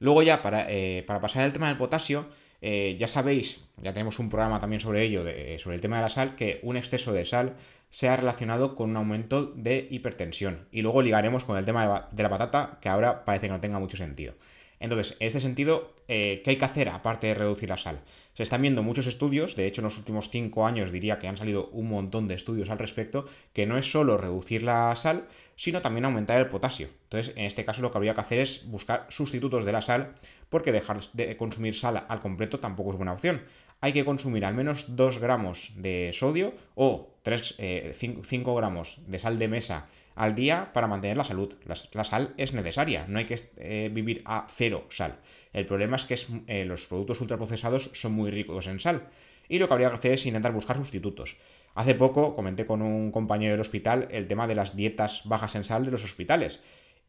Luego 0.00 0.22
ya, 0.22 0.42
para, 0.42 0.66
eh, 0.70 1.04
pasar 1.06 1.42
al 1.42 1.52
tema 1.52 1.68
del 1.68 1.76
potasio, 1.76 2.28
eh, 2.60 2.96
ya 2.98 3.08
sabéis, 3.08 3.68
ya 3.82 3.92
tenemos 3.92 4.18
un 4.18 4.30
programa 4.30 4.60
también 4.60 4.80
sobre 4.80 5.02
ello, 5.02 5.22
sobre 5.58 5.76
el 5.76 5.80
tema 5.80 5.96
de 5.96 6.02
la 6.02 6.08
sal, 6.08 6.36
que 6.36 6.60
un 6.62 6.76
exceso 6.76 7.12
de 7.12 7.24
sal 7.24 7.56
se 7.90 8.08
ha 8.08 8.16
relacionado 8.16 8.74
con 8.74 8.90
un 8.90 8.96
aumento 8.96 9.44
de 9.54 9.86
hipertensión. 9.90 10.66
Y 10.70 10.82
luego 10.82 11.02
ligaremos 11.02 11.44
con 11.44 11.56
el 11.56 11.64
tema 11.64 12.08
de 12.10 12.22
la 12.22 12.28
patata, 12.28 12.78
que 12.80 12.88
ahora 12.88 13.24
parece 13.24 13.46
que 13.46 13.52
no 13.52 13.60
tenga 13.60 13.78
mucho 13.78 13.96
sentido. 13.96 14.34
Entonces, 14.80 15.16
en 15.18 15.26
este 15.26 15.40
sentido, 15.40 15.92
eh, 16.06 16.40
¿qué 16.44 16.50
hay 16.50 16.56
que 16.56 16.64
hacer 16.64 16.88
aparte 16.88 17.26
de 17.26 17.34
reducir 17.34 17.68
la 17.68 17.76
sal? 17.76 18.00
Se 18.34 18.44
están 18.44 18.62
viendo 18.62 18.84
muchos 18.84 19.08
estudios, 19.08 19.56
de 19.56 19.66
hecho 19.66 19.80
en 19.80 19.86
los 19.86 19.98
últimos 19.98 20.30
cinco 20.30 20.66
años 20.66 20.92
diría 20.92 21.18
que 21.18 21.26
han 21.26 21.36
salido 21.36 21.68
un 21.72 21.88
montón 21.88 22.28
de 22.28 22.34
estudios 22.34 22.70
al 22.70 22.78
respecto, 22.78 23.26
que 23.52 23.66
no 23.66 23.76
es 23.76 23.90
solo 23.90 24.16
reducir 24.16 24.62
la 24.62 24.94
sal, 24.94 25.26
sino 25.56 25.82
también 25.82 26.04
aumentar 26.04 26.38
el 26.38 26.46
potasio. 26.46 26.88
Entonces, 27.04 27.34
en 27.36 27.46
este 27.46 27.64
caso 27.64 27.82
lo 27.82 27.90
que 27.90 27.98
habría 27.98 28.14
que 28.14 28.20
hacer 28.20 28.38
es 28.38 28.70
buscar 28.70 29.06
sustitutos 29.08 29.64
de 29.64 29.72
la 29.72 29.82
sal, 29.82 30.14
porque 30.48 30.72
dejar 30.72 31.00
de 31.12 31.36
consumir 31.36 31.74
sal 31.74 32.04
al 32.08 32.20
completo 32.20 32.60
tampoco 32.60 32.90
es 32.90 32.96
buena 32.96 33.12
opción. 33.12 33.42
Hay 33.80 33.92
que 33.92 34.04
consumir 34.04 34.44
al 34.44 34.54
menos 34.54 34.96
2 34.96 35.18
gramos 35.18 35.72
de 35.76 36.10
sodio 36.12 36.54
o 36.74 37.14
3, 37.22 37.56
5 37.94 38.20
eh, 38.20 38.54
gramos 38.56 38.98
de 39.06 39.18
sal 39.18 39.38
de 39.38 39.48
mesa 39.48 39.86
al 40.16 40.34
día 40.34 40.72
para 40.72 40.88
mantener 40.88 41.16
la 41.16 41.24
salud. 41.24 41.54
La, 41.92 42.04
sal 42.04 42.34
es 42.36 42.52
necesaria, 42.52 43.06
no 43.06 43.20
hay 43.20 43.26
que 43.26 43.38
eh, 43.56 43.88
vivir 43.92 44.22
a 44.24 44.48
cero 44.50 44.86
sal. 44.90 45.18
El 45.52 45.64
problema 45.66 45.96
es 45.96 46.04
que 46.06 46.18
eh, 46.48 46.64
los 46.64 46.86
productos 46.86 47.20
ultraprocesados 47.20 47.90
son 47.94 48.12
muy 48.12 48.30
ricos 48.30 48.66
en 48.66 48.80
sal 48.80 49.08
y 49.48 49.58
lo 49.58 49.68
que 49.68 49.74
habría 49.74 49.90
que 49.90 49.94
hacer 49.94 50.12
es 50.12 50.26
intentar 50.26 50.52
buscar 50.52 50.76
sustitutos. 50.76 51.36
Hace 51.74 51.94
poco 51.94 52.34
comenté 52.34 52.66
con 52.66 52.82
un 52.82 53.12
compañero 53.12 53.52
del 53.52 53.60
hospital 53.60 54.08
el 54.10 54.26
tema 54.26 54.48
de 54.48 54.56
las 54.56 54.74
dietas 54.74 55.22
bajas 55.24 55.54
en 55.54 55.64
sal 55.64 55.84
de 55.84 55.92
los 55.92 56.02
hospitales 56.02 56.60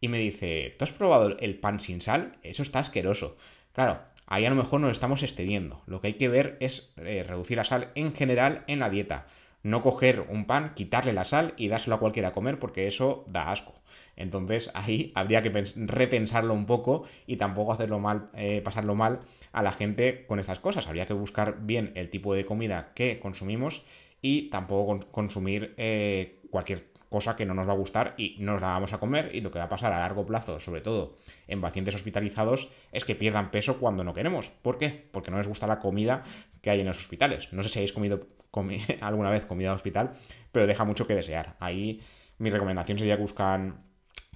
y 0.02 0.08
me 0.08 0.20
dice, 0.20 0.76
¿tú 0.78 0.84
has 0.84 0.92
probado 0.92 1.38
el 1.40 1.60
pan 1.60 1.80
sin 1.80 2.02
sal? 2.02 2.38
Eso 2.44 2.62
está 2.62 2.80
asqueroso. 2.80 3.38
Claro, 3.74 4.00
ahí 4.28 4.46
a 4.46 4.50
lo 4.50 4.56
mejor 4.56 4.82
nos 4.82 4.92
estamos 4.92 5.24
excediendo. 5.24 5.82
Lo 5.86 6.02
que 6.02 6.08
hay 6.08 6.14
que 6.14 6.30
ver 6.30 6.58
es 6.60 6.94
eh, 6.98 7.24
reducir 7.28 7.58
la 7.58 7.64
sal 7.64 7.92
en 7.96 8.14
general 8.14 8.64
en 8.68 8.80
la 8.80 8.90
dieta 8.90 9.28
no 9.64 9.82
coger 9.82 10.26
un 10.30 10.46
pan, 10.46 10.74
quitarle 10.76 11.14
la 11.14 11.26
sal 11.26 11.54
y 11.58 11.68
dárselo 11.68 11.96
a 11.96 12.00
cualquiera 12.00 12.30
a 12.30 12.34
comer 12.34 12.60
porque 12.60 12.88
eso 12.88 13.26
da 13.28 13.52
asco. 13.52 13.74
Entonces 14.16 14.72
ahí 14.74 15.12
habría 15.16 15.42
que 15.42 15.50
repensarlo 15.76 16.54
un 16.54 16.66
poco 16.66 17.04
y 17.26 17.38
tampoco 17.38 17.74
hacerlo 17.74 18.00
mal, 18.00 18.30
eh, 18.36 18.62
pasarlo 18.64 18.96
mal 18.96 19.22
a 19.52 19.64
la 19.64 19.72
gente 19.72 20.26
con 20.28 20.40
estas 20.40 20.60
cosas. 20.60 20.88
Habría 20.88 21.08
que 21.08 21.14
buscar 21.14 21.60
bien 21.62 21.92
el 21.96 22.10
tipo 22.10 22.34
de 22.34 22.46
comida 22.46 22.92
que 22.96 23.20
consumimos 23.20 23.84
y 24.22 24.50
tampoco 24.50 25.00
consumir 25.12 25.74
eh, 25.78 26.42
cualquier 26.50 26.89
cosa 27.10 27.36
que 27.36 27.46
no 27.46 27.54
nos 27.54 27.68
va 27.68 27.74
a 27.74 27.76
gustar 27.76 28.14
y 28.18 28.36
no 28.40 28.54
nos 28.54 28.62
la 28.62 28.70
vamos 28.70 28.94
a 28.94 29.00
comer 29.00 29.32
y 29.34 29.42
lo 29.42 29.52
que 29.52 29.60
va 29.60 29.66
a 29.66 29.70
pasar 29.70 29.92
a 29.92 30.00
largo 30.00 30.26
plazo, 30.26 30.60
sobre 30.60 30.82
todo 30.82 31.18
en 31.48 31.60
pacientes 31.60 31.96
hospitalizados, 31.96 32.70
es 32.92 33.04
que 33.04 33.16
pierdan 33.16 33.52
peso 33.52 33.80
cuando 33.80 34.04
no 34.04 34.14
queremos. 34.14 34.50
¿Por 34.62 34.78
qué? 34.78 35.10
Porque 35.12 35.32
no 35.32 35.38
les 35.38 35.48
gusta 35.48 35.68
la 35.68 35.80
comida 35.80 36.24
que 36.62 36.70
hay 36.70 36.82
en 36.82 36.88
los 36.88 36.98
hospitales. 36.98 37.52
No 37.52 37.64
sé 37.64 37.70
si 37.70 37.80
habéis 37.80 37.94
comido 37.94 38.28
alguna 39.02 39.32
vez 39.32 39.46
comida 39.46 39.70
de 39.70 39.76
hospital, 39.76 40.14
pero 40.52 40.68
deja 40.68 40.86
mucho 40.86 41.08
que 41.08 41.16
desear. 41.16 41.56
Ahí 41.60 42.02
mi 42.38 42.50
recomendación 42.50 43.00
sería 43.00 43.16
que 43.16 43.22
buscan 43.22 43.84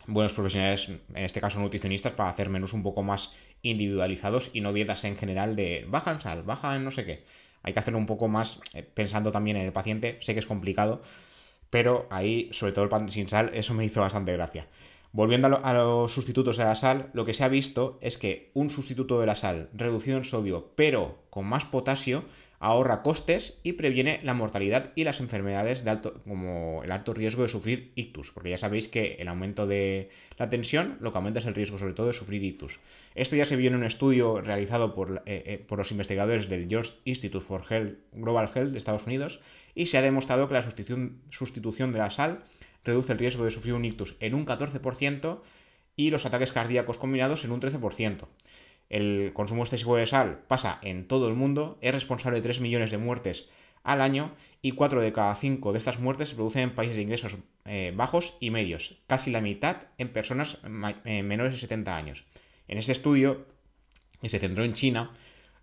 buenos 0.07 0.33
profesionales, 0.33 0.89
en 0.89 1.23
este 1.23 1.41
caso 1.41 1.59
nutricionistas, 1.59 2.13
para 2.13 2.29
hacer 2.29 2.49
menús 2.49 2.73
un 2.73 2.83
poco 2.83 3.03
más 3.03 3.33
individualizados 3.61 4.49
y 4.53 4.61
no 4.61 4.73
dietas 4.73 5.03
en 5.05 5.15
general 5.15 5.55
de 5.55 5.85
baja 5.87 6.11
en 6.11 6.21
sal, 6.21 6.43
baja 6.43 6.75
en 6.75 6.83
no 6.83 6.91
sé 6.91 7.05
qué. 7.05 7.23
Hay 7.61 7.71
que 7.71 7.79
hacerlo 7.79 7.97
un 7.97 8.05
poco 8.05 8.27
más 8.27 8.59
eh, 8.73 8.83
pensando 8.83 9.31
también 9.31 9.55
en 9.55 9.65
el 9.65 9.71
paciente. 9.71 10.17
Sé 10.21 10.33
que 10.33 10.39
es 10.39 10.45
complicado, 10.45 11.01
pero 11.73 12.05
ahí, 12.11 12.49
sobre 12.51 12.71
todo 12.71 12.83
el 12.83 12.91
pan 12.91 13.09
sin 13.09 13.27
sal, 13.27 13.49
eso 13.55 13.73
me 13.73 13.83
hizo 13.83 13.99
bastante 13.99 14.31
gracia. 14.31 14.67
Volviendo 15.11 15.59
a, 15.63 15.73
los 15.73 16.11
sustitutos 16.11 16.55
de 16.57 16.65
la 16.65 16.75
sal, 16.75 17.09
lo 17.13 17.25
que 17.25 17.33
se 17.33 17.43
ha 17.43 17.47
visto 17.47 17.97
es 17.99 18.19
que 18.19 18.51
un 18.53 18.69
sustituto 18.69 19.19
de 19.19 19.25
la 19.25 19.35
sal 19.35 19.69
reducido 19.73 20.17
en 20.17 20.23
sodio, 20.23 20.69
pero 20.75 21.23
con 21.31 21.47
más 21.47 21.65
potasio, 21.65 22.25
ahorra 22.59 23.01
costes 23.01 23.59
y 23.63 23.73
previene 23.73 24.19
la 24.21 24.35
mortalidad 24.35 24.91
y 24.93 25.03
las 25.03 25.19
enfermedades 25.19 25.83
de 25.83 25.89
alto, 25.89 26.21
como 26.27 26.83
el 26.83 26.91
alto 26.91 27.11
riesgo 27.15 27.41
de 27.41 27.49
sufrir 27.49 27.91
ictus, 27.95 28.29
porque 28.29 28.51
ya 28.51 28.59
sabéis 28.59 28.87
que 28.87 29.15
el 29.15 29.27
aumento 29.27 29.65
de 29.65 30.11
la 30.37 30.49
tensión 30.49 30.97
lo 31.01 31.11
que 31.11 31.17
aumenta 31.17 31.39
es 31.39 31.47
el 31.47 31.55
riesgo 31.55 31.79
sobre 31.79 31.93
todo 31.93 32.05
de 32.05 32.13
sufrir 32.13 32.43
ictus. 32.43 32.81
Esto 33.15 33.35
ya 33.35 33.45
se 33.45 33.55
vio 33.55 33.69
en 33.69 33.75
un 33.77 33.83
estudio 33.83 34.41
realizado 34.41 34.93
por, 34.93 35.23
eh, 35.25 35.43
eh, 35.47 35.65
por 35.67 35.79
los 35.79 35.89
investigadores 35.89 36.49
del 36.49 36.69
George 36.69 36.93
Institute 37.05 37.43
for 37.43 37.65
Health, 37.67 37.97
Global 38.11 38.51
Health 38.53 38.73
de 38.73 38.77
Estados 38.77 39.07
Unidos 39.07 39.39
y 39.75 39.87
se 39.87 39.97
ha 39.97 40.01
demostrado 40.01 40.47
que 40.47 40.53
la 40.53 40.61
sustitución, 40.61 41.21
sustitución 41.29 41.91
de 41.91 41.99
la 41.99 42.11
sal 42.11 42.43
reduce 42.83 43.13
el 43.13 43.19
riesgo 43.19 43.45
de 43.45 43.51
sufrir 43.51 43.73
un 43.73 43.85
ictus 43.85 44.15
en 44.19 44.35
un 44.35 44.45
14% 44.45 45.39
y 45.95 46.09
los 46.09 46.25
ataques 46.25 46.51
cardíacos 46.51 46.97
combinados 46.97 47.45
en 47.45 47.51
un 47.51 47.61
13% 47.61 48.27
el 48.93 49.31
consumo 49.33 49.63
excesivo 49.63 49.97
de 49.97 50.05
sal 50.05 50.43
pasa 50.47 50.77
en 50.83 51.07
todo 51.07 51.27
el 51.27 51.33
mundo, 51.33 51.79
es 51.81 51.93
responsable 51.93 52.37
de 52.37 52.43
3 52.43 52.61
millones 52.61 52.91
de 52.91 52.99
muertes 52.99 53.49
al 53.83 54.01
año 54.01 54.35
y 54.61 54.73
4 54.73 55.01
de 55.01 55.11
cada 55.11 55.35
5 55.35 55.71
de 55.71 55.79
estas 55.79 55.99
muertes 55.99 56.29
se 56.29 56.35
producen 56.35 56.61
en 56.61 56.75
países 56.75 56.97
de 56.97 57.01
ingresos 57.01 57.37
eh, 57.65 57.91
bajos 57.95 58.37
y 58.39 58.51
medios, 58.51 59.01
casi 59.07 59.31
la 59.31 59.41
mitad 59.41 59.77
en 59.97 60.09
personas 60.09 60.59
eh, 61.05 61.23
menores 61.23 61.53
de 61.53 61.59
70 61.59 61.97
años. 61.97 62.23
En 62.67 62.77
este 62.77 62.91
estudio, 62.91 63.47
que 64.21 64.29
se 64.29 64.37
centró 64.37 64.63
en 64.63 64.73
China, 64.73 65.11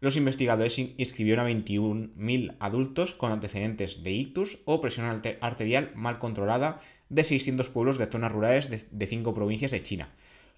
los 0.01 0.17
investigadores 0.17 0.79
inscribieron 0.79 1.47
a 1.47 1.51
21.000 1.51 2.57
adultos 2.59 3.15
con 3.15 3.33
antecedentes 3.33 4.03
de 4.03 4.13
ictus 4.13 4.59
o 4.65 4.81
presión 4.81 5.23
arterial 5.41 5.93
mal 5.95 6.19
controlada 6.19 6.81
de 7.11 7.25
600 7.25 7.69
pueblos 7.69 7.99
de 7.99 8.07
zonas 8.07 8.33
rurales 8.33 8.89
de 8.91 9.07
5 9.07 9.35
provincias 9.35 9.73
de 9.73 9.83
China. 9.83 10.09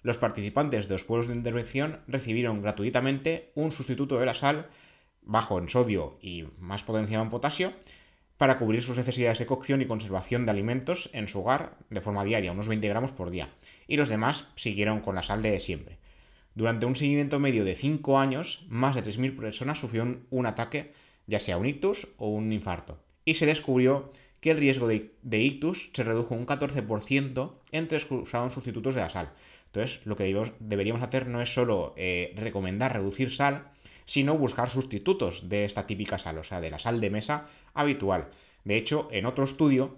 Los 0.01 0.17
participantes 0.17 0.87
de 0.87 0.95
los 0.95 1.03
pueblos 1.03 1.27
de 1.27 1.35
intervención 1.35 1.99
recibieron 2.07 2.61
gratuitamente 2.61 3.51
un 3.55 3.71
sustituto 3.71 4.19
de 4.19 4.25
la 4.25 4.33
sal 4.33 4.67
bajo 5.21 5.59
en 5.59 5.69
sodio 5.69 6.17
y 6.21 6.45
más 6.59 6.83
potenciado 6.83 7.23
en 7.23 7.29
potasio 7.29 7.73
para 8.37 8.59
cubrir 8.59 8.81
sus 8.81 8.97
necesidades 8.97 9.39
de 9.39 9.45
cocción 9.45 9.81
y 9.81 9.85
conservación 9.85 10.45
de 10.45 10.51
alimentos 10.51 11.09
en 11.13 11.27
su 11.27 11.39
hogar 11.39 11.77
de 11.89 12.01
forma 12.01 12.25
diaria, 12.25 12.51
unos 12.51 12.67
20 12.67 12.87
gramos 12.89 13.11
por 13.11 13.29
día. 13.29 13.49
Y 13.87 13.95
los 13.97 14.09
demás 14.09 14.51
siguieron 14.55 15.01
con 15.01 15.15
la 15.15 15.23
sal 15.23 15.41
de 15.41 15.59
siempre. 15.59 16.02
Durante 16.55 16.85
un 16.85 16.95
seguimiento 16.95 17.39
medio 17.39 17.65
de 17.65 17.75
5 17.75 18.19
años, 18.19 18.65
más 18.69 18.95
de 18.95 19.03
3.000 19.03 19.35
personas 19.35 19.79
sufrieron 19.79 20.25
un 20.29 20.45
ataque, 20.45 20.93
ya 21.25 21.39
sea 21.39 21.57
un 21.57 21.65
ictus 21.65 22.07
o 22.17 22.29
un 22.29 22.51
infarto. 22.51 22.99
Y 23.25 23.35
se 23.35 23.45
descubrió 23.45 24.11
que 24.39 24.51
el 24.51 24.57
riesgo 24.57 24.87
de, 24.87 25.13
ictus 25.31 25.89
se 25.93 26.03
redujo 26.03 26.35
un 26.35 26.45
14% 26.45 27.53
entre 27.71 27.95
los 27.95 28.05
que 28.05 28.13
usaron 28.13 28.51
sustitutos 28.51 28.93
de 28.93 29.01
la 29.01 29.09
sal. 29.09 29.31
Entonces, 29.67 30.05
lo 30.05 30.15
que 30.15 30.51
deberíamos 30.59 31.01
hacer 31.01 31.27
no 31.27 31.41
es 31.41 31.51
solo 31.51 31.93
eh, 31.97 32.33
recomendar 32.35 32.93
reducir 32.93 33.31
sal, 33.31 33.71
sino 34.05 34.37
buscar 34.37 34.69
sustitutos 34.69 35.49
de 35.49 35.65
esta 35.65 35.87
típica 35.87 36.19
sal, 36.19 36.37
o 36.37 36.43
sea, 36.43 36.61
de 36.61 36.69
la 36.69 36.77
sal 36.77 36.99
de 36.99 37.09
mesa 37.09 37.47
habitual. 37.73 38.29
De 38.63 38.75
hecho, 38.75 39.07
en 39.11 39.25
otro 39.25 39.45
estudio, 39.45 39.97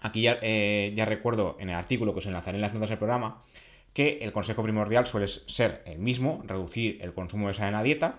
aquí 0.00 0.22
ya, 0.22 0.38
eh, 0.42 0.92
ya 0.94 1.06
recuerdo 1.06 1.56
en 1.58 1.70
el 1.70 1.74
artículo 1.74 2.12
que 2.12 2.18
os 2.18 2.26
enlazaré 2.26 2.58
en 2.58 2.62
las 2.62 2.74
notas 2.74 2.90
del 2.90 2.98
programa, 2.98 3.42
que 3.92 4.18
el 4.22 4.32
consejo 4.32 4.62
primordial 4.62 5.06
suele 5.06 5.28
ser 5.28 5.82
el 5.86 5.98
mismo, 5.98 6.42
reducir 6.46 6.98
el 7.02 7.12
consumo 7.12 7.48
de 7.48 7.54
sal 7.54 7.68
en 7.68 7.74
la 7.74 7.82
dieta, 7.82 8.18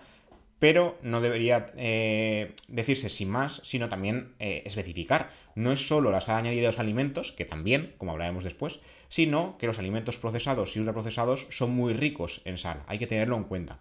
pero 0.59 0.99
no 1.01 1.21
debería 1.21 1.71
eh, 1.75 2.53
decirse 2.67 3.09
sin 3.09 3.31
más, 3.31 3.61
sino 3.63 3.89
también 3.89 4.33
eh, 4.37 4.61
especificar. 4.65 5.31
No 5.55 5.71
es 5.71 5.87
solo 5.87 6.11
la 6.11 6.21
sal 6.21 6.37
añadida 6.37 6.61
de 6.61 6.67
los 6.67 6.79
alimentos, 6.79 7.31
que 7.31 7.45
también, 7.45 7.95
como 7.97 8.11
hablaremos 8.11 8.43
después, 8.43 8.79
sino 9.09 9.57
que 9.57 9.65
los 9.65 9.79
alimentos 9.79 10.17
procesados 10.17 10.75
y 10.75 10.79
ultraprocesados 10.79 11.47
son 11.49 11.71
muy 11.71 11.93
ricos 11.93 12.41
en 12.45 12.59
sal. 12.59 12.83
Hay 12.85 12.99
que 12.99 13.07
tenerlo 13.07 13.37
en 13.37 13.45
cuenta. 13.45 13.79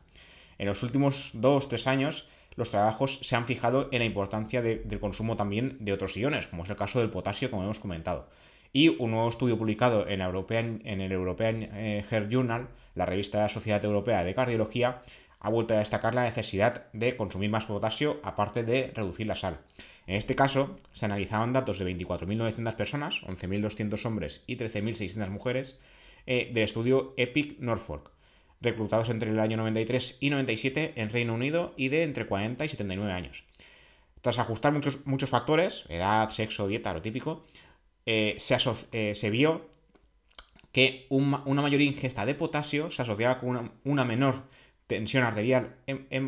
En 0.56 0.68
los 0.68 0.82
últimos 0.82 1.34
2-3 1.34 1.86
años, 1.86 2.28
los 2.56 2.70
trabajos 2.70 3.20
se 3.22 3.36
han 3.36 3.46
fijado 3.46 3.88
en 3.92 3.98
la 4.00 4.04
importancia 4.06 4.62
del 4.62 5.00
consumo 5.00 5.36
también 5.36 5.76
de 5.80 5.92
otros 5.92 6.16
iones, 6.16 6.46
como 6.46 6.64
es 6.64 6.70
el 6.70 6.76
caso 6.76 6.98
del 6.98 7.10
potasio, 7.10 7.50
como 7.50 7.62
hemos 7.62 7.78
comentado. 7.78 8.28
Y 8.72 8.88
un 8.88 9.10
nuevo 9.10 9.28
estudio 9.28 9.58
publicado 9.58 10.06
en, 10.06 10.20
el 10.20 11.12
European 11.12 11.68
eh, 11.72 12.04
Heart 12.08 12.30
Journal, 12.30 12.68
la 12.94 13.06
revista 13.06 13.38
de 13.38 13.44
la 13.44 13.48
Sociedad 13.48 13.84
Europea 13.84 14.22
de 14.22 14.34
Cardiología, 14.34 15.02
ha 15.40 15.48
vuelto 15.48 15.74
a 15.74 15.78
destacar 15.78 16.14
la 16.14 16.22
necesidad 16.22 16.86
de 16.92 17.16
consumir 17.16 17.50
más 17.50 17.64
potasio 17.64 18.20
aparte 18.22 18.62
de 18.62 18.92
reducir 18.94 19.26
la 19.26 19.36
sal. 19.36 19.58
En 20.06 20.16
este 20.16 20.36
caso, 20.36 20.78
se 20.92 21.06
analizaban 21.06 21.52
datos 21.52 21.78
de 21.78 21.86
24.900 21.86 22.74
personas, 22.74 23.22
11.200 23.22 24.06
hombres 24.06 24.42
y 24.46 24.56
13.600 24.56 25.28
mujeres, 25.30 25.78
eh, 26.26 26.50
del 26.52 26.64
estudio 26.64 27.14
EPIC 27.16 27.58
Norfolk, 27.58 28.10
reclutados 28.60 29.08
entre 29.08 29.30
el 29.30 29.40
año 29.40 29.56
93 29.56 30.18
y 30.20 30.30
97 30.30 30.92
en 30.96 31.10
Reino 31.10 31.34
Unido 31.34 31.72
y 31.76 31.88
de 31.88 32.02
entre 32.02 32.26
40 32.26 32.64
y 32.64 32.68
79 32.68 33.12
años. 33.12 33.44
Tras 34.20 34.38
ajustar 34.38 34.72
muchos, 34.72 35.06
muchos 35.06 35.30
factores, 35.30 35.86
edad, 35.88 36.28
sexo, 36.28 36.68
dieta, 36.68 36.92
lo 36.92 37.00
típico, 37.00 37.46
eh, 38.06 38.36
se, 38.38 38.58
se, 39.14 39.30
vio 39.30 39.68
que 40.72 41.06
una 41.10 41.62
mayor 41.62 41.80
ingesta 41.80 42.26
de 42.26 42.34
potasio 42.34 42.90
se 42.90 43.02
asociaba 43.02 43.40
con 43.40 43.72
una, 43.84 44.04
menor 44.04 44.44
tensión 44.86 45.24
arterial, 45.24 45.76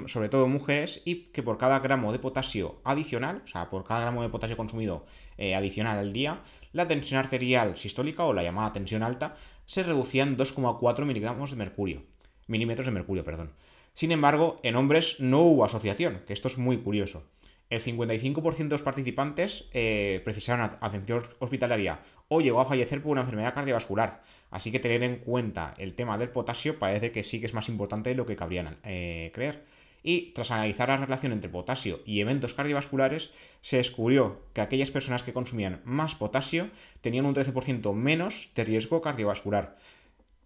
sobre 0.07 0.29
todo 0.29 0.45
en 0.45 0.53
mujeres, 0.53 1.03
y 1.05 1.31
que 1.33 1.43
por 1.43 1.59
cada 1.59 1.81
gramo 1.81 2.13
de 2.13 2.19
potasio 2.19 2.81
adicional, 2.85 3.43
o 3.45 3.49
sea, 3.49 3.71
por 3.71 3.85
cada 3.85 4.01
gramo 4.03 4.23
de 4.23 4.29
potasio 4.29 4.57
consumido 4.57 5.07
eh, 5.37 5.55
adicional 5.55 5.99
al 5.99 6.13
día, 6.13 6.43
la 6.73 6.87
tensión 6.87 7.19
arterial 7.19 7.77
sistólica 7.77 8.25
o 8.25 8.33
la 8.33 8.43
llamada 8.43 8.73
tensión 8.73 9.03
alta 9.03 9.37
se 9.67 9.83
reducía 9.83 10.23
en 10.23 10.37
2,4 10.37 11.05
miligramos 11.05 11.51
de 11.51 11.57
mercurio, 11.57 12.03
milímetros 12.47 12.87
de 12.87 12.93
mercurio, 12.93 13.25
perdón. 13.25 13.53
Sin 13.95 14.11
embargo, 14.11 14.59
en 14.63 14.77
hombres 14.77 15.17
no 15.19 15.41
hubo 15.41 15.65
asociación, 15.65 16.23
que 16.27 16.33
esto 16.33 16.49
es 16.49 16.59
muy 16.59 16.79
curioso 16.79 17.25
el 17.73 17.83
55% 17.83 18.57
de 18.57 18.69
los 18.69 18.83
participantes 18.83 19.71
eh, 19.73 20.21
precisaron 20.25 20.77
atención 20.79 21.23
hospitalaria 21.39 22.01
o 22.29 22.43
llegó 22.43 22.61
a 22.61 22.67
fallecer 22.67 23.03
por 23.03 23.13
una 23.13 23.23
enfermedad 23.23 23.55
cardiovascular. 23.55 24.23
Así 24.51 24.71
que 24.71 24.79
tener 24.79 25.03
en 25.03 25.17
cuenta 25.17 25.75
el 25.79 25.95
tema 25.95 26.19
del 26.19 26.29
potasio 26.29 26.79
parece 26.79 27.13
que 27.13 27.25
sí 27.25 27.41
que 27.41 27.47
es 27.47 27.55
más 27.55 27.71
importante 27.71 28.11
de 28.11 28.17
lo 28.17 28.27
que 28.27 28.37
cabrían 28.37 28.77
eh, 28.85 29.31
creer. 29.33 29.65
Y 30.03 30.33
tras 30.33 30.51
analizar 30.51 30.91
la 30.91 30.99
relación 30.99 31.33
entre 31.33 31.49
potasio 31.49 32.01
y 32.05 32.21
eventos 32.21 32.53
cardiovasculares, 32.53 33.33
se 33.63 33.79
descubrió 33.79 34.43
que 34.53 34.61
aquellas 34.61 34.91
personas 34.91 35.23
que 35.23 35.33
consumían 35.33 35.81
más 35.87 36.15
potasio 36.15 36.69
tenían 37.01 37.25
un 37.25 37.35
13% 37.35 37.95
menos 37.95 38.51
de 38.55 38.65
riesgo 38.65 39.01
cardiovascular 39.01 39.79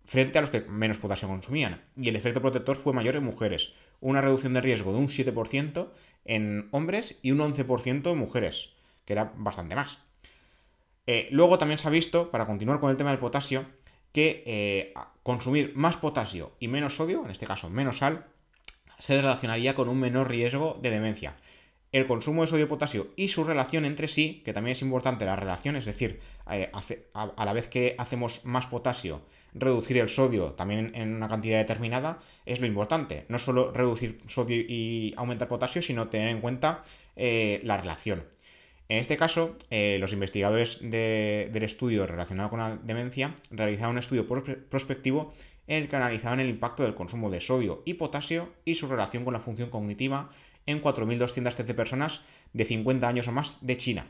frente 0.05 0.39
a 0.39 0.43
los 0.43 0.51
que 0.51 0.61
menos 0.61 0.99
potasio 0.99 1.27
consumían. 1.27 1.83
Y 1.97 2.09
el 2.09 2.15
efecto 2.15 2.41
protector 2.41 2.77
fue 2.77 2.93
mayor 2.93 3.17
en 3.17 3.25
mujeres, 3.25 3.73
una 4.01 4.21
reducción 4.21 4.53
de 4.53 4.61
riesgo 4.61 4.93
de 4.93 4.99
un 4.99 5.09
7% 5.09 5.89
en 6.27 6.69
hombres 6.73 7.19
y 7.23 7.31
un 7.33 7.39
11% 7.39 8.13
en 8.13 8.19
mujeres, 8.19 8.71
que 9.05 9.13
era 9.13 9.33
bastante 9.37 9.75
más. 9.75 9.99
Eh, 11.07 11.29
luego 11.31 11.59
también 11.59 11.79
se 11.79 11.89
ha 11.89 11.91
visto, 11.91 12.31
para 12.31 12.47
continuar 12.47 12.81
con 12.81 12.91
el 12.91 12.97
tema 12.97 13.11
del 13.11 13.19
potasio, 13.19 13.67
que 14.13 14.43
eh, 14.47 14.95
consumir 15.23 15.73
más 15.77 15.97
potasio 15.97 16.53
y 16.59 16.69
menos 16.69 16.97
sodio, 16.97 17.25
en 17.25 17.31
este 17.31 17.47
caso 17.47 17.71
menos 17.71 17.99
sal, 17.99 18.27
se 18.99 19.21
relacionaría 19.21 19.75
con 19.75 19.89
un 19.89 20.01
menor 20.01 20.29
riesgo 20.29 20.79
de 20.83 20.91
demencia. 20.91 21.37
El 21.93 22.07
consumo 22.07 22.43
de 22.43 22.49
sodio 22.49 22.65
y 22.65 22.69
potasio 22.69 23.09
y 23.17 23.29
su 23.29 23.45
relación 23.45 23.85
entre 23.85 24.09
sí, 24.09 24.43
que 24.45 24.53
también 24.53 24.73
es 24.73 24.83
importante 24.83 25.25
la 25.25 25.37
relación, 25.37 25.77
es 25.77 25.85
decir, 25.85 26.21
eh, 26.51 26.71
a 27.15 27.45
la 27.45 27.53
vez 27.53 27.69
que 27.69 27.95
hacemos 27.99 28.45
más 28.45 28.67
potasio 28.67 29.23
reducir 29.59 29.99
el 29.99 30.09
sodio 30.09 30.53
también 30.53 30.93
en 30.95 31.15
una 31.15 31.29
cantidad 31.29 31.59
determinada 31.59 32.21
es 32.45 32.61
lo 32.61 32.67
importante. 32.67 33.25
No 33.29 33.39
solo 33.39 33.73
reducir 33.73 34.21
sodio 34.29 34.57
y 34.57 35.15
aumentar 35.17 35.49
potasio, 35.49 35.83
sino 35.83 36.09
tener 36.09 36.29
en 36.29 36.41
cuenta 36.41 36.85
eh, 37.17 37.61
la 37.65 37.77
relación. 37.77 38.25
En 38.89 38.99
este 38.99 39.17
caso, 39.17 39.57
eh, 39.71 39.97
los 40.01 40.13
investigadores 40.13 40.79
del 40.81 41.63
estudio 41.63 42.07
relacionado 42.07 42.51
con 42.51 42.61
la 42.61 42.77
demencia 42.77 43.35
realizaron 43.51 43.93
un 43.93 43.99
estudio 43.99 44.29
prospectivo 44.29 45.35
en 45.67 45.83
el 45.83 45.89
que 45.89 45.97
analizaban 45.97 46.39
el 46.39 46.49
impacto 46.49 46.85
del 46.85 46.95
consumo 46.95 47.31
de 47.31 47.41
sodio 47.41 47.83
y 47.85 47.95
potasio 47.95 48.53
y 48.65 48.77
su 48.77 48.87
relación 48.87 49.25
con 49.25 49.33
la 49.33 49.41
función 49.41 49.71
cognitiva 49.71 50.31
en 50.67 50.81
4.213 50.83 51.75
personas 51.75 52.23
de 52.53 52.65
50 52.65 53.09
años 53.09 53.27
o 53.27 53.33
más 53.33 53.59
de 53.61 53.77
China. 53.77 54.07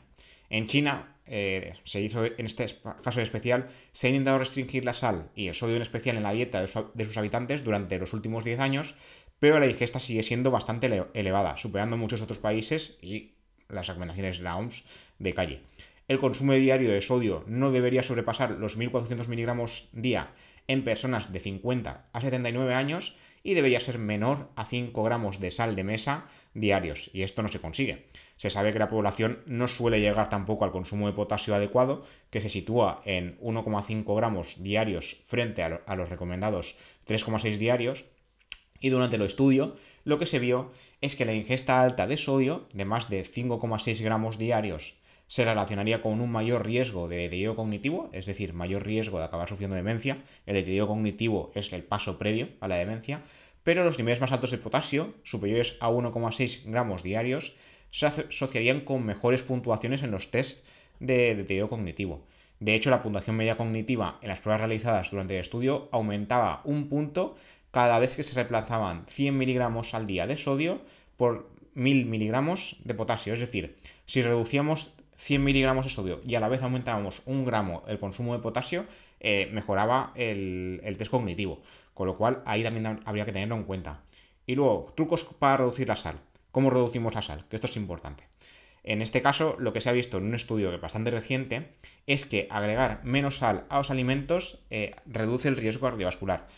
En 0.51 0.67
China 0.67 1.17
eh, 1.27 1.75
se 1.85 2.01
hizo, 2.01 2.25
en 2.25 2.47
este 2.47 2.67
caso 3.03 3.21
especial, 3.21 3.69
se 3.93 4.07
ha 4.07 4.11
intentado 4.11 4.39
restringir 4.39 4.85
la 4.85 4.95
sal 4.95 5.29
y 5.35 5.49
el 5.49 5.55
sodio 5.55 5.77
en 5.77 5.83
especial 5.83 6.17
en 6.17 6.23
la 6.23 6.33
dieta 6.33 6.61
de, 6.61 7.05
sus 7.05 7.17
habitantes 7.17 7.65
durante 7.65 7.99
los 7.99 8.13
últimos 8.13 8.45
10 8.45 8.61
años, 8.61 8.95
pero 9.41 9.59
la 9.59 9.67
ingesta 9.67 10.01
sigue 10.01 10.23
siendo 10.23 10.51
bastante 10.51 11.05
elevada, 11.15 11.57
superando 11.57 11.97
muchos 11.97 12.23
otros 12.23 12.39
países 12.39 12.99
y 13.03 13.33
las 13.69 13.89
recomendaciones 13.89 14.39
de 14.39 14.45
la 14.45 14.57
OMS 14.57 14.85
de 15.19 15.35
calle. 15.35 15.61
El 16.09 16.21
consumo 16.21 16.53
diario 16.53 16.91
de 16.91 17.03
sodio 17.03 17.43
no 17.49 17.73
debería 17.73 18.05
sobrepasar 18.05 18.53
los 18.53 18.79
1.400 18.79 19.27
miligramos 19.27 19.89
día 19.93 20.31
en 20.69 20.85
personas 20.85 21.33
de 21.33 21.41
50 21.41 22.07
a 22.13 22.21
79 22.21 22.75
años 22.75 23.17
y 23.43 23.55
debería 23.55 23.81
ser 23.81 23.99
menor 23.99 24.51
a 24.55 24.67
5 24.67 25.03
gramos 25.03 25.41
de 25.41 25.51
sal 25.51 25.75
de 25.75 25.85
mesa 25.85 26.27
diarios, 26.55 27.11
y 27.13 27.23
esto 27.23 27.43
no 27.43 27.49
se 27.49 27.61
consigue. 27.61 28.07
Se 28.37 28.51
sabe 28.51 28.73
que 28.73 28.79
la 28.79 28.91
población 28.91 29.43
no 29.47 29.67
suele 29.67 30.01
llegar 30.01 30.29
tampoco 30.29 30.65
al 30.65 30.73
consumo 30.73 31.07
de 31.07 31.15
potasio 31.15 31.55
adecuado, 31.55 32.05
que 32.31 32.41
se 32.41 32.51
sitúa 32.51 33.03
en 33.05 33.39
1,5 33.41 34.17
gramos 34.17 34.57
diarios 34.63 35.19
frente 35.25 35.63
a, 35.63 35.97
los 35.97 36.09
recomendados 36.09 36.77
3,6 37.07 37.57
diarios, 37.57 38.05
y 38.79 38.91
durante 38.91 39.17
el 39.17 39.23
estudio 39.23 39.77
lo 40.05 40.19
que 40.19 40.27
se 40.27 40.39
vio 40.39 40.73
es 41.01 41.17
que 41.17 41.25
la 41.25 41.35
ingesta 41.35 41.83
alta 41.83 42.07
de 42.07 42.17
sodio, 42.17 42.69
de 42.73 42.85
más 42.85 43.09
de 43.09 43.25
5,6 43.25 44.03
gramos 44.03 44.39
diarios, 44.39 44.95
se 45.29 45.45
relacionaría 45.45 46.03
con 46.03 46.21
un 46.21 46.31
mayor 46.31 46.65
riesgo 46.65 47.09
de 47.09 47.17
deterioro 47.17 47.57
cognitivo, 47.57 48.11
es 48.13 48.27
decir, 48.27 48.53
mayor 48.53 48.85
riesgo 48.85 49.19
de 49.19 49.25
acabar 49.25 49.49
sufriendo 49.49 49.75
demencia. 49.75 50.19
El 50.47 50.55
deterioro 50.55 50.89
cognitivo 50.89 51.51
es 51.55 51.73
el 51.73 51.83
paso 51.83 52.19
previo 52.19 52.51
a 52.61 52.69
la 52.69 52.77
demencia, 52.77 53.23
pero 53.65 53.83
los 53.83 53.99
niveles 53.99 54.21
más 54.21 54.31
altos 54.31 54.53
de 54.53 54.59
potasio, 54.59 55.15
superiores 55.25 55.77
a 55.81 55.91
1,6 55.91 56.71
gramos 56.71 57.03
diarios, 57.03 57.57
se 57.97 58.05
asociarían 58.05 58.83
con 58.83 59.07
mejores 59.07 59.43
puntuaciones 59.43 60.03
en 60.03 60.11
los 60.11 60.31
tests 60.31 60.65
de 61.01 61.35
deterioro 61.35 61.71
cognitivo. 61.71 62.27
De 62.61 62.75
hecho, 62.75 62.91
la 62.91 63.03
puntuación 63.03 63.37
media 63.37 63.57
cognitiva 63.57 64.19
en 64.21 64.29
las 64.29 64.41
pruebas 64.41 64.61
realizadas 64.61 65.11
durante 65.11 65.35
el 65.35 65.41
estudio 65.41 65.89
aumentaba 65.93 66.61
un 66.65 66.91
punto 66.91 67.37
cada 67.71 67.99
vez 67.99 68.15
que 68.15 68.23
se 68.23 68.35
reemplazaban 68.35 69.07
100 69.09 69.39
miligramos 69.39 69.95
al 69.95 70.07
día 70.07 70.27
de 70.27 70.37
sodio 70.37 70.83
por 71.17 71.49
1000 71.73 72.05
miligramos 72.05 72.77
de 72.85 72.93
potasio. 72.93 73.33
Es 73.33 73.41
decir, 73.41 73.77
si 74.05 74.21
reducíamos 74.21 74.93
100 75.15 75.43
miligramos 75.43 75.87
de 75.87 75.91
sodio 75.91 76.21
y 76.27 76.35
a 76.35 76.41
la 76.41 76.49
vez 76.49 76.63
aumentábamos 76.63 77.23
un 77.25 77.47
gramo 77.47 77.83
el 77.89 77.99
consumo 77.99 78.35
de 78.35 78.43
potasio, 78.43 78.85
eh, 79.21 79.49
mejoraba 79.53 80.13
el, 80.17 80.83
el 80.85 80.99
test 80.99 81.11
cognitivo. 81.11 81.63
Con 81.95 82.07
lo 82.07 82.19
cual 82.19 82.43
ahí 82.45 82.63
también 82.63 83.01
habría 83.07 83.25
que 83.25 83.33
tenerlo 83.33 83.57
en 83.57 83.65
cuenta. 83.65 84.03
Y 84.47 84.55
luego, 84.55 84.93
trucos 84.95 85.25
para 85.39 85.57
reducir 85.59 85.89
la 85.89 85.97
sal. 85.97 86.21
¿Cómo 86.57 86.71
reducimos 86.71 87.15
la 87.15 87.21
sal? 87.21 87.45
Que 87.51 87.57
esto 87.57 87.67
es 87.67 87.77
importante. 87.77 88.25
En 88.83 89.03
este 89.03 89.21
caso, 89.21 89.57
lo 89.59 89.75
que 89.75 89.83
se 89.83 89.91
ha 89.91 89.93
visto 89.93 90.17
en 90.17 90.25
un 90.25 90.35
estudio 90.35 90.81
bastante 90.81 91.11
reciente 91.11 91.75
es 92.07 92.25
que 92.25 92.49
agregar 92.51 93.05
menos 93.05 93.37
sal 93.37 93.67
a 93.69 93.77
los 93.77 93.91
alimentos 93.91 94.65
eh, 94.71 94.95
reduce 95.05 95.49
el 95.49 95.59
riesgo 95.59 95.87
cardiovascular. 95.87 96.49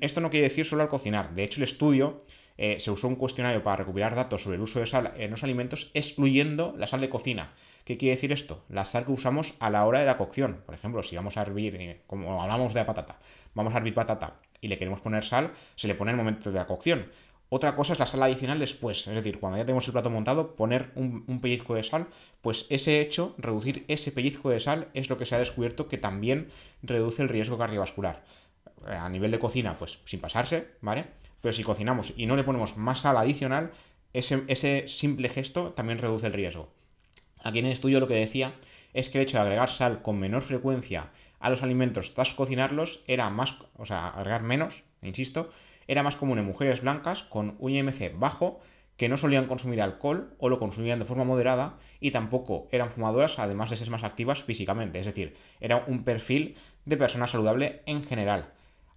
Esto 0.00 0.22
no 0.22 0.30
quiere 0.30 0.48
decir 0.48 0.64
solo 0.64 0.80
al 0.82 0.88
cocinar. 0.88 1.34
De 1.34 1.44
hecho, 1.44 1.60
el 1.60 1.64
estudio 1.64 2.24
eh, 2.56 2.78
se 2.80 2.90
usó 2.90 3.06
un 3.06 3.16
cuestionario 3.16 3.62
para 3.62 3.76
recopilar 3.76 4.14
datos 4.14 4.44
sobre 4.44 4.56
el 4.56 4.62
uso 4.62 4.80
de 4.80 4.86
sal 4.86 5.12
en 5.18 5.30
los 5.30 5.44
alimentos, 5.44 5.90
excluyendo 5.92 6.74
la 6.78 6.86
sal 6.86 7.02
de 7.02 7.10
cocina. 7.10 7.52
¿Qué 7.84 7.98
quiere 7.98 8.14
decir 8.14 8.32
esto? 8.32 8.64
La 8.70 8.86
sal 8.86 9.04
que 9.04 9.12
usamos 9.12 9.56
a 9.60 9.68
la 9.68 9.84
hora 9.84 10.00
de 10.00 10.06
la 10.06 10.16
cocción. 10.16 10.62
Por 10.64 10.74
ejemplo, 10.74 11.02
si 11.02 11.16
vamos 11.16 11.36
a 11.36 11.42
hervir, 11.42 11.76
eh, 11.76 12.00
como 12.06 12.42
hablamos 12.42 12.72
de 12.72 12.80
la 12.80 12.86
patata, 12.86 13.18
vamos 13.52 13.74
a 13.74 13.76
hervir 13.76 13.92
patata 13.92 14.40
y 14.62 14.68
le 14.68 14.78
queremos 14.78 15.02
poner 15.02 15.22
sal, 15.22 15.52
se 15.76 15.86
le 15.86 15.94
pone 15.94 16.12
en 16.12 16.18
el 16.18 16.24
momento 16.24 16.50
de 16.50 16.58
la 16.58 16.66
cocción. 16.66 17.10
Otra 17.56 17.76
cosa 17.76 17.92
es 17.92 18.00
la 18.00 18.06
sal 18.06 18.20
adicional 18.20 18.58
después, 18.58 19.06
es 19.06 19.14
decir, 19.14 19.38
cuando 19.38 19.58
ya 19.58 19.64
tenemos 19.64 19.86
el 19.86 19.92
plato 19.92 20.10
montado, 20.10 20.56
poner 20.56 20.90
un, 20.96 21.38
pellizco 21.40 21.76
de 21.76 21.84
sal, 21.84 22.08
pues 22.42 22.66
ese 22.68 23.00
hecho, 23.00 23.36
reducir 23.38 23.84
ese 23.86 24.10
pellizco 24.10 24.50
de 24.50 24.58
sal, 24.58 24.88
es 24.92 25.08
lo 25.08 25.18
que 25.18 25.24
se 25.24 25.36
ha 25.36 25.38
descubierto 25.38 25.86
que 25.86 25.96
también 25.96 26.48
reduce 26.82 27.22
el 27.22 27.28
riesgo 27.28 27.56
cardiovascular. 27.56 28.24
Eh, 28.88 28.94
a 28.94 29.08
nivel 29.08 29.30
de 29.30 29.38
cocina, 29.38 29.78
pues 29.78 30.00
sin 30.04 30.18
pasarse, 30.18 30.66
¿vale? 30.80 31.04
Pero 31.40 31.52
si 31.52 31.62
cocinamos 31.62 32.12
y 32.16 32.26
no 32.26 32.34
le 32.34 32.42
ponemos 32.42 32.76
más 32.76 33.02
sal 33.02 33.16
adicional, 33.16 33.70
ese, 34.12 34.42
ese 34.48 34.88
simple 34.88 35.28
gesto 35.28 35.74
también 35.76 36.00
reduce 36.00 36.26
el 36.26 36.32
riesgo. 36.32 36.72
Aquí 37.44 37.60
en 37.60 37.66
el 37.66 37.72
estudio 37.72 38.00
lo 38.00 38.08
que 38.08 38.14
decía 38.14 38.54
es 38.94 39.10
que 39.10 39.18
el 39.18 39.28
hecho 39.28 39.36
de 39.36 39.44
agregar 39.44 39.70
sal 39.70 40.02
con 40.02 40.18
menor 40.18 40.42
frecuencia 40.42 41.12
a 41.38 41.50
los 41.50 41.62
alimentos 41.62 42.14
tras 42.14 42.34
cocinarlos 42.34 43.04
era 43.06 43.30
más, 43.30 43.54
o 43.76 43.86
sea, 43.86 44.08
agregar 44.08 44.42
menos, 44.42 44.82
insisto, 45.02 45.52
era 45.86 46.02
más 46.02 46.16
común 46.16 46.38
en 46.38 46.44
mujeres 46.44 46.82
blancas 46.82 47.22
con 47.22 47.56
un 47.58 47.72
IMC 47.72 48.18
bajo 48.18 48.60
que 48.96 49.08
no 49.08 49.16
solían 49.16 49.46
consumir 49.46 49.82
alcohol 49.82 50.34
o 50.38 50.48
lo 50.48 50.58
consumían 50.58 50.98
de 50.98 51.04
forma 51.04 51.24
moderada 51.24 51.78
y 52.00 52.12
tampoco 52.12 52.68
eran 52.70 52.90
fumadoras, 52.90 53.38
además 53.38 53.70
de 53.70 53.76
ser 53.76 53.90
más 53.90 54.04
activas 54.04 54.42
físicamente. 54.42 55.00
Es 55.00 55.06
decir, 55.06 55.36
era 55.60 55.84
un 55.86 56.04
perfil 56.04 56.56
de 56.84 56.96
persona 56.96 57.26
saludable 57.26 57.82
en 57.86 58.04
general. 58.04 58.52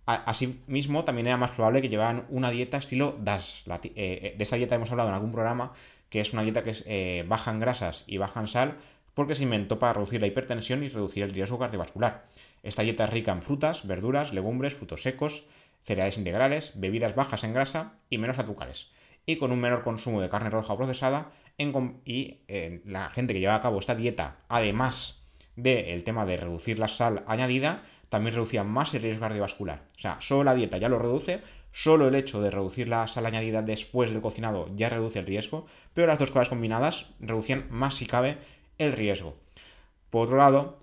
Asimismo, 0.05 1.03
también 1.03 1.27
era 1.27 1.35
más 1.35 1.51
probable 1.51 1.81
que 1.81 1.89
llevaran 1.89 2.25
una 2.29 2.49
dieta 2.49 2.77
estilo 2.77 3.17
DAS. 3.19 3.63
Eh, 3.67 3.91
eh, 3.95 4.35
de 4.37 4.43
esta 4.43 4.55
dieta 4.55 4.75
hemos 4.75 4.89
hablado 4.89 5.09
en 5.09 5.15
algún 5.15 5.33
programa, 5.33 5.73
que 6.09 6.21
es 6.21 6.31
una 6.31 6.43
dieta 6.43 6.63
que 6.63 6.69
es 6.69 6.83
eh, 6.87 7.25
baja 7.27 7.51
en 7.51 7.59
grasas 7.59 8.05
y 8.07 8.17
baja 8.17 8.39
en 8.39 8.47
sal, 8.47 8.77
porque 9.13 9.35
se 9.35 9.43
inventó 9.43 9.79
para 9.79 9.93
reducir 9.93 10.21
la 10.21 10.27
hipertensión 10.27 10.83
y 10.83 10.87
reducir 10.87 11.23
el 11.23 11.31
riesgo 11.31 11.59
cardiovascular. 11.59 12.25
Esta 12.63 12.83
dieta 12.83 13.03
es 13.03 13.09
rica 13.09 13.33
en 13.33 13.41
frutas, 13.41 13.85
verduras, 13.85 14.31
legumbres, 14.31 14.75
frutos 14.75 15.01
secos, 15.01 15.43
cereales 15.87 16.17
integrales, 16.17 16.73
bebidas 16.75 17.15
bajas 17.15 17.45
en 17.45 17.53
grasa 17.53 17.93
y 18.09 18.17
menos 18.17 18.37
azúcares, 18.37 18.91
y 19.25 19.37
con 19.37 19.53
un 19.53 19.61
menor 19.61 19.83
consumo 19.83 20.21
de 20.21 20.29
carne 20.29 20.49
roja 20.49 20.75
procesada, 20.75 21.31
y 22.05 22.41
eh, 22.47 22.81
la 22.85 23.09
gente 23.09 23.33
que 23.33 23.39
lleva 23.39 23.55
a 23.55 23.61
cabo 23.61 23.79
esta 23.79 23.95
dieta, 23.95 24.37
además 24.49 25.25
del 25.55 26.03
tema 26.03 26.25
de 26.25 26.37
reducir 26.37 26.77
la 26.77 26.89
sal 26.89 27.23
añadida, 27.25 27.83
también 28.09 28.35
reducía 28.35 28.63
más 28.63 28.93
el 28.93 29.01
riesgo 29.01 29.21
cardiovascular. 29.21 29.85
O 29.95 29.99
sea, 29.99 30.17
solo 30.19 30.43
la 30.43 30.55
dieta 30.55 30.77
ya 30.77 30.89
lo 30.89 30.99
reduce, 30.99 31.41
solo 31.71 32.09
el 32.09 32.15
hecho 32.15 32.41
de 32.41 32.51
reducir 32.51 32.87
la 32.89 33.07
sal 33.07 33.25
añadida 33.25 33.61
después 33.61 34.11
del 34.11 34.21
cocinado 34.21 34.69
ya 34.75 34.89
reduce 34.89 35.19
el 35.19 35.25
riesgo, 35.25 35.65
pero 35.93 36.07
las 36.07 36.19
dos 36.19 36.31
cosas 36.31 36.49
combinadas 36.49 37.11
reducían 37.19 37.65
más 37.69 37.95
si 37.95 38.05
cabe 38.05 38.37
el 38.77 38.93
riesgo. 38.93 39.37
Por 40.09 40.27
otro 40.27 40.37
lado, 40.37 40.79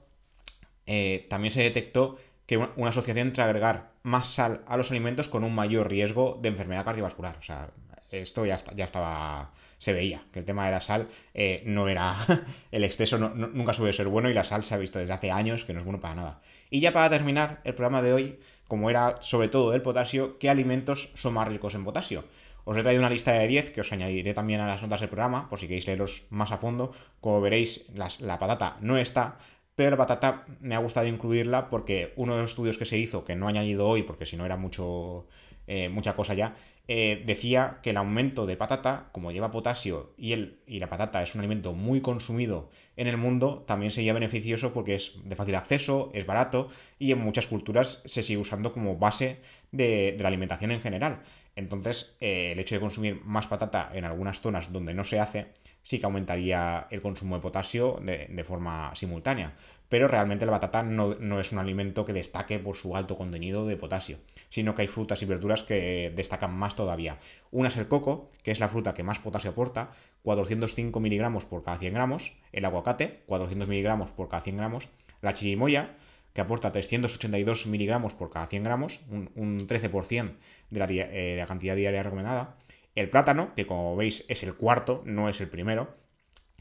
eh, 0.86 1.26
también 1.30 1.52
se 1.52 1.62
detectó 1.62 2.19
que 2.47 2.59
una 2.59 2.89
asociación 2.89 3.28
entre 3.28 3.43
agregar 3.43 3.91
más 4.02 4.28
sal 4.28 4.63
a 4.67 4.76
los 4.76 4.91
alimentos 4.91 5.28
con 5.28 5.45
un 5.45 5.54
mayor 5.54 5.89
riesgo 5.89 6.39
de 6.43 6.50
enfermedad 6.50 6.85
cardiovascular. 6.85 7.37
O 7.39 7.43
sea, 7.43 7.71
esto 8.11 8.45
ya, 8.45 8.59
ya 8.76 8.85
estaba, 8.85 9.50
se 9.78 9.93
veía, 9.93 10.25
que 10.33 10.41
el 10.41 10.45
tema 10.45 10.67
de 10.67 10.73
la 10.73 10.80
sal 10.80 11.09
eh, 11.33 11.63
no 11.67 11.89
era, 11.89 12.17
el 12.71 12.85
exceso 12.85 13.19
nunca 13.19 13.73
suele 13.73 13.93
ser 13.93 14.09
bueno 14.09 14.28
y 14.28 14.35
la 14.35 14.45
sal 14.45 14.65
se 14.65 14.75
ha 14.75 14.78
visto 14.78 14.99
desde 14.99 15.15
hace 15.15 15.30
años 15.30 15.65
que 15.65 15.73
no 15.73 15.80
es 15.80 15.85
bueno 15.85 16.00
para 16.00 16.15
nada. 16.15 16.41
Y 16.71 16.80
ya 16.80 16.93
para 16.93 17.11
terminar 17.11 17.61
el 17.65 17.75
programa 17.75 18.02
de 18.02 18.13
hoy, 18.13 18.39
como 18.69 18.91
era 18.91 19.19
sobre 19.21 19.49
todo 19.49 19.71
del 19.71 19.83
potasio, 19.83 20.39
¿qué 20.39 20.50
alimentos 20.50 21.11
son 21.15 21.35
más 21.35 21.49
ricos 21.49 21.75
en 21.75 21.85
potasio? 21.85 22.25
Os 22.67 22.76
he 22.76 22.83
traído 22.83 23.00
una 23.00 23.11
lista 23.11 23.33
de 23.33 23.47
10 23.47 23.71
que 23.71 23.83
os 23.83 23.93
añadiré 23.93 24.33
también 24.33 24.61
a 24.61 24.67
las 24.67 24.80
notas 24.80 25.00
del 25.00 25.11
programa, 25.11 25.50
por 25.50 25.59
si 25.59 25.67
queréis 25.67 25.87
leerlos 25.87 26.25
más 26.30 26.50
a 26.50 26.57
fondo. 26.57 26.93
Como 27.21 27.43
veréis, 27.43 27.91
la 27.95 28.39
patata 28.39 28.78
no 28.80 28.97
está, 28.97 29.37
pero 29.76 29.91
la 29.91 29.97
patata 29.97 30.45
me 30.60 30.75
ha 30.75 30.78
gustado 30.78 31.06
incluirla 31.06 31.69
porque 31.69 32.13
uno 32.17 32.37
de 32.37 32.43
los 32.43 32.50
estudios 32.50 32.78
que 32.78 32.84
se 32.84 32.99
hizo, 32.99 33.25
que 33.25 33.37
no 33.37 33.47
he 33.47 33.50
añadido 33.50 33.87
hoy 33.89 34.02
porque 34.02 34.26
si 34.26 34.37
no 34.37 34.45
era 34.45 34.56
mucho, 34.56 35.26
eh, 35.67 35.89
mucha 35.89 36.15
cosa 36.15 36.34
ya, 36.34 36.56
eh, 36.87 37.23
decía 37.25 37.78
que 37.82 37.91
el 37.91 37.97
aumento 37.97 38.45
de 38.45 38.58
patata, 38.58 39.08
como 39.13 39.32
lleva 39.32 39.50
potasio 39.50 40.13
y, 40.19 40.32
el, 40.32 40.58
y 40.67 40.80
la 40.80 40.91
patata 40.91 41.23
es 41.23 41.34
un 41.34 41.41
alimento 41.41 41.73
muy 41.73 42.02
consumido 42.02 42.71
en 42.97 43.06
el 43.06 43.17
mundo, 43.17 43.65
también 43.67 43.91
sería 43.91 44.13
beneficioso 44.13 44.75
porque 44.75 44.95
es 44.95 45.15
de 45.25 45.34
fácil 45.34 45.54
acceso, 45.54 46.10
es 46.13 46.26
barato 46.26 46.69
y 46.99 47.10
en 47.13 47.19
muchas 47.19 47.47
culturas 47.47 48.02
se 48.04 48.23
sigue 48.23 48.39
usando 48.39 48.73
como 48.73 48.99
base 48.99 49.41
de, 49.73 50.15
la 50.21 50.28
alimentación 50.28 50.73
en 50.73 50.80
general. 50.80 51.23
Entonces, 51.56 52.17
eh, 52.21 52.52
el 52.52 52.58
hecho 52.58 52.75
de 52.75 52.80
consumir 52.80 53.25
más 53.25 53.47
patata 53.47 53.91
en 53.95 54.04
algunas 54.04 54.41
zonas 54.41 54.71
donde 54.71 54.93
no 54.93 55.04
se 55.04 55.21
hace, 55.21 55.47
sí 55.84 56.00
que 56.00 56.06
aumentaría 56.06 56.88
el 56.90 57.00
consumo 57.00 57.36
de 57.36 57.42
potasio 57.42 58.00
de, 58.02 58.44
forma 58.44 58.90
simultánea. 58.97 59.52
Pero 59.88 60.08
realmente 60.08 60.47
la 60.47 60.52
batata 60.52 60.82
no, 60.82 61.38
es 61.38 61.52
un 61.52 61.58
alimento 61.58 62.04
que 62.04 62.12
destaque 62.12 62.58
por 62.58 62.75
su 62.75 62.97
alto 62.97 63.16
contenido 63.16 63.66
de 63.66 63.76
potasio, 63.76 64.18
sino 64.49 64.75
que 64.75 64.82
hay 64.82 64.88
frutas 64.88 65.23
y 65.23 65.26
verduras 65.26 65.62
que 65.62 66.12
destacan 66.16 66.56
más 66.56 66.75
todavía. 66.75 67.18
Una 67.52 67.68
es 67.68 67.76
el 67.76 67.86
coco, 67.86 68.30
que 68.42 68.50
es 68.50 68.58
la 68.58 68.68
fruta 68.68 68.94
que 68.94 69.04
más 69.04 69.20
potasio 69.20 69.50
aporta, 69.50 69.90
405 70.23 70.99
miligramos 70.99 71.44
por 71.44 71.62
cada 71.62 71.78
100 71.78 71.94
gramos, 71.94 72.32
el 72.52 72.64
aguacate, 72.64 73.20
400 73.26 73.68
miligramos 73.68 74.10
por 74.10 74.28
cada 74.28 74.42
100 74.42 74.56
gramos, 74.56 74.88
la 75.20 75.34
chirimoya, 75.34 75.94
que 76.32 76.40
aporta 76.40 76.73
382 76.73 77.66
miligramos 77.66 78.14
por 78.14 78.30
cada 78.30 78.47
100 78.47 78.64
gramos, 78.64 79.00
un, 79.10 79.68
13% 79.68 80.32
de 80.70 80.80
la, 80.80 80.86
eh, 80.86 81.34
de 81.34 81.36
la 81.36 81.47
cantidad 81.47 81.76
diaria 81.76 82.02
recomendada, 82.02 82.56
el 82.95 83.11
plátano, 83.11 83.54
que 83.54 83.67
como 83.67 83.97
veis 83.97 84.25
es 84.28 84.43
el 84.43 84.54
cuarto, 84.54 85.02
no 85.04 85.28
es 85.28 85.41
el 85.41 85.49
primero, 85.49 85.95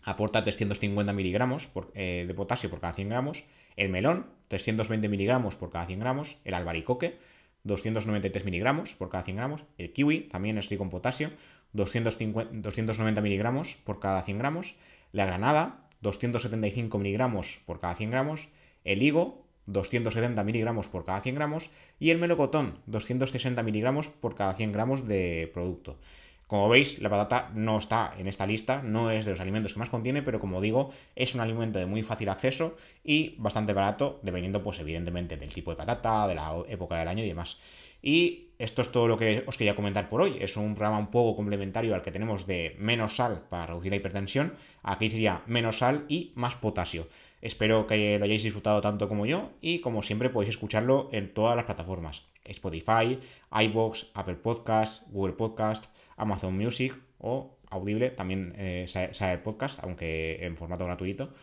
aporta 0.03 0.43
350 0.43 1.13
miligramos 1.13 1.69
eh, 1.93 2.25
de 2.27 2.33
potasio 2.33 2.69
por 2.69 2.79
cada 2.79 2.93
100 2.93 3.09
gramos. 3.09 3.43
El 3.75 3.89
melón, 3.89 4.27
320 4.49 5.09
miligramos 5.09 5.55
por 5.55 5.71
cada 5.71 5.85
100 5.85 5.99
gramos. 5.99 6.37
El 6.43 6.53
albaricoque, 6.53 7.17
293 7.63 8.45
miligramos 8.45 8.95
por 8.95 9.09
cada 9.09 9.23
100 9.23 9.37
gramos. 9.37 9.63
El 9.77 9.93
kiwi, 9.93 10.21
también 10.21 10.57
es 10.57 10.69
rico 10.69 10.83
en 10.83 10.89
potasio, 10.89 11.31
290 11.73 13.21
miligramos 13.21 13.77
por 13.83 13.99
cada 13.99 14.21
100 14.21 14.37
gramos. 14.37 14.75
La 15.11 15.25
granada, 15.25 15.87
275 16.01 16.97
miligramos 16.97 17.61
por 17.65 17.79
cada 17.79 17.95
100 17.95 18.11
gramos. 18.11 18.49
El 18.83 19.01
higo, 19.01 19.45
270 19.67 20.43
miligramos 20.43 20.87
por 20.87 21.05
cada 21.05 21.21
100 21.21 21.35
gramos. 21.35 21.69
Y 21.99 22.11
el 22.11 22.19
melocotón, 22.19 22.79
260 22.87 23.63
miligramos 23.63 24.09
por 24.09 24.35
cada 24.35 24.53
100 24.55 24.71
gramos 24.71 25.07
de 25.07 25.49
producto. 25.53 25.97
Como 26.47 26.69
veis, 26.69 26.99
la 26.99 27.09
patata 27.09 27.51
no 27.55 27.77
está 27.77 28.13
en 28.17 28.27
esta 28.27 28.45
lista, 28.45 28.81
no 28.83 29.09
es 29.11 29.25
de 29.25 29.31
los 29.31 29.39
alimentos 29.39 29.73
que 29.73 29.79
más 29.79 29.89
contiene, 29.89 30.21
pero 30.21 30.39
como 30.39 30.61
digo, 30.61 30.91
es 31.15 31.33
un 31.33 31.41
alimento 31.41 31.79
de 31.79 31.85
muy 31.85 32.03
fácil 32.03 32.29
acceso 32.29 32.75
y 33.03 33.35
bastante 33.37 33.73
barato, 33.73 34.19
dependiendo, 34.21 34.61
pues 34.61 34.79
evidentemente, 34.79 35.37
del 35.37 35.53
tipo 35.53 35.71
de 35.71 35.77
patata, 35.77 36.27
de 36.27 36.35
la 36.35 36.53
época 36.67 36.97
del 36.97 37.07
año 37.07 37.23
y 37.23 37.27
demás. 37.27 37.57
Y 38.01 38.49
esto 38.59 38.81
es 38.81 38.91
todo 38.91 39.07
lo 39.07 39.17
que 39.17 39.43
os 39.47 39.57
quería 39.57 39.75
comentar 39.75 40.09
por 40.09 40.21
hoy. 40.21 40.37
Es 40.39 40.57
un 40.57 40.75
programa 40.75 40.99
un 40.99 41.07
poco 41.07 41.37
complementario 41.37 41.95
al 41.95 42.03
que 42.03 42.11
tenemos 42.11 42.45
de 42.45 42.75
menos 42.77 43.15
sal 43.15 43.45
para 43.49 43.67
reducir 43.67 43.91
la 43.91 43.95
hipertensión. 43.95 44.53
Aquí 44.83 45.09
sería 45.09 45.41
menos 45.47 45.79
sal 45.79 46.05
y 46.09 46.33
más 46.35 46.55
potasio. 46.55 47.07
Espero 47.41 47.87
que 47.87 48.19
lo 48.19 48.25
hayáis 48.25 48.43
disfrutado 48.43 48.81
tanto 48.81 49.09
como 49.09 49.25
yo 49.25 49.51
y 49.59 49.79
como 49.79 50.03
siempre 50.03 50.29
podéis 50.29 50.49
escucharlo 50.49 51.09
en 51.11 51.33
todas 51.33 51.55
las 51.55 51.65
plataformas. 51.65 52.23
Spotify, 52.45 53.19
iBox, 53.51 54.11
Apple 54.13 54.35
Podcast, 54.35 55.09
Google 55.11 55.33
Podcast, 55.33 55.85
Amazon 56.17 56.57
Music 56.57 56.95
o 57.17 57.57
Audible, 57.69 58.11
también 58.11 58.53
eh, 58.57 58.85
sale 58.87 59.33
el 59.33 59.39
podcast, 59.39 59.79
aunque 59.83 60.45
en 60.45 60.57
formato 60.57 60.85
gratuito. 60.85 61.33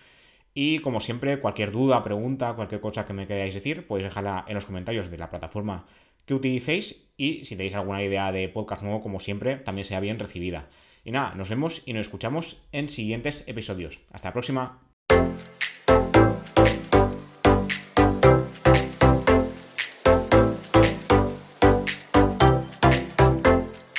Y 0.55 0.81
como 0.81 1.01
siempre, 1.01 1.41
cualquier 1.41 1.71
duda, 1.71 2.03
pregunta, 2.03 2.55
cualquier 2.55 2.81
cosa 2.81 3.07
que 3.07 3.13
me 3.13 3.27
queráis 3.27 3.55
decir, 3.55 3.87
podéis 3.87 4.09
dejarla 4.09 4.45
en 4.49 4.55
los 4.55 4.65
comentarios 4.65 5.11
de 5.11 5.19
la 5.19 5.31
plataforma 5.31 5.87
que 6.27 6.35
utilicéis 6.35 7.11
y 7.17 7.45
si 7.45 7.57
tenéis 7.57 7.75
alguna 7.75 8.03
idea 8.03 8.33
de 8.33 8.49
podcast 8.49 8.83
nuevo, 8.83 9.01
como 9.01 9.21
siempre, 9.21 9.57
también 9.57 9.85
sea 9.85 10.01
bien 10.01 10.19
recibida. 10.19 10.69
Y 11.05 11.13
nada, 11.13 11.35
nos 11.35 11.49
vemos 11.49 11.83
y 11.87 11.93
nos 11.93 12.07
escuchamos 12.07 12.63
en 12.73 12.89
siguientes 12.89 13.45
episodios. 13.47 14.01
Hasta 14.13 14.29
la 14.29 14.33
próxima. 14.33 14.81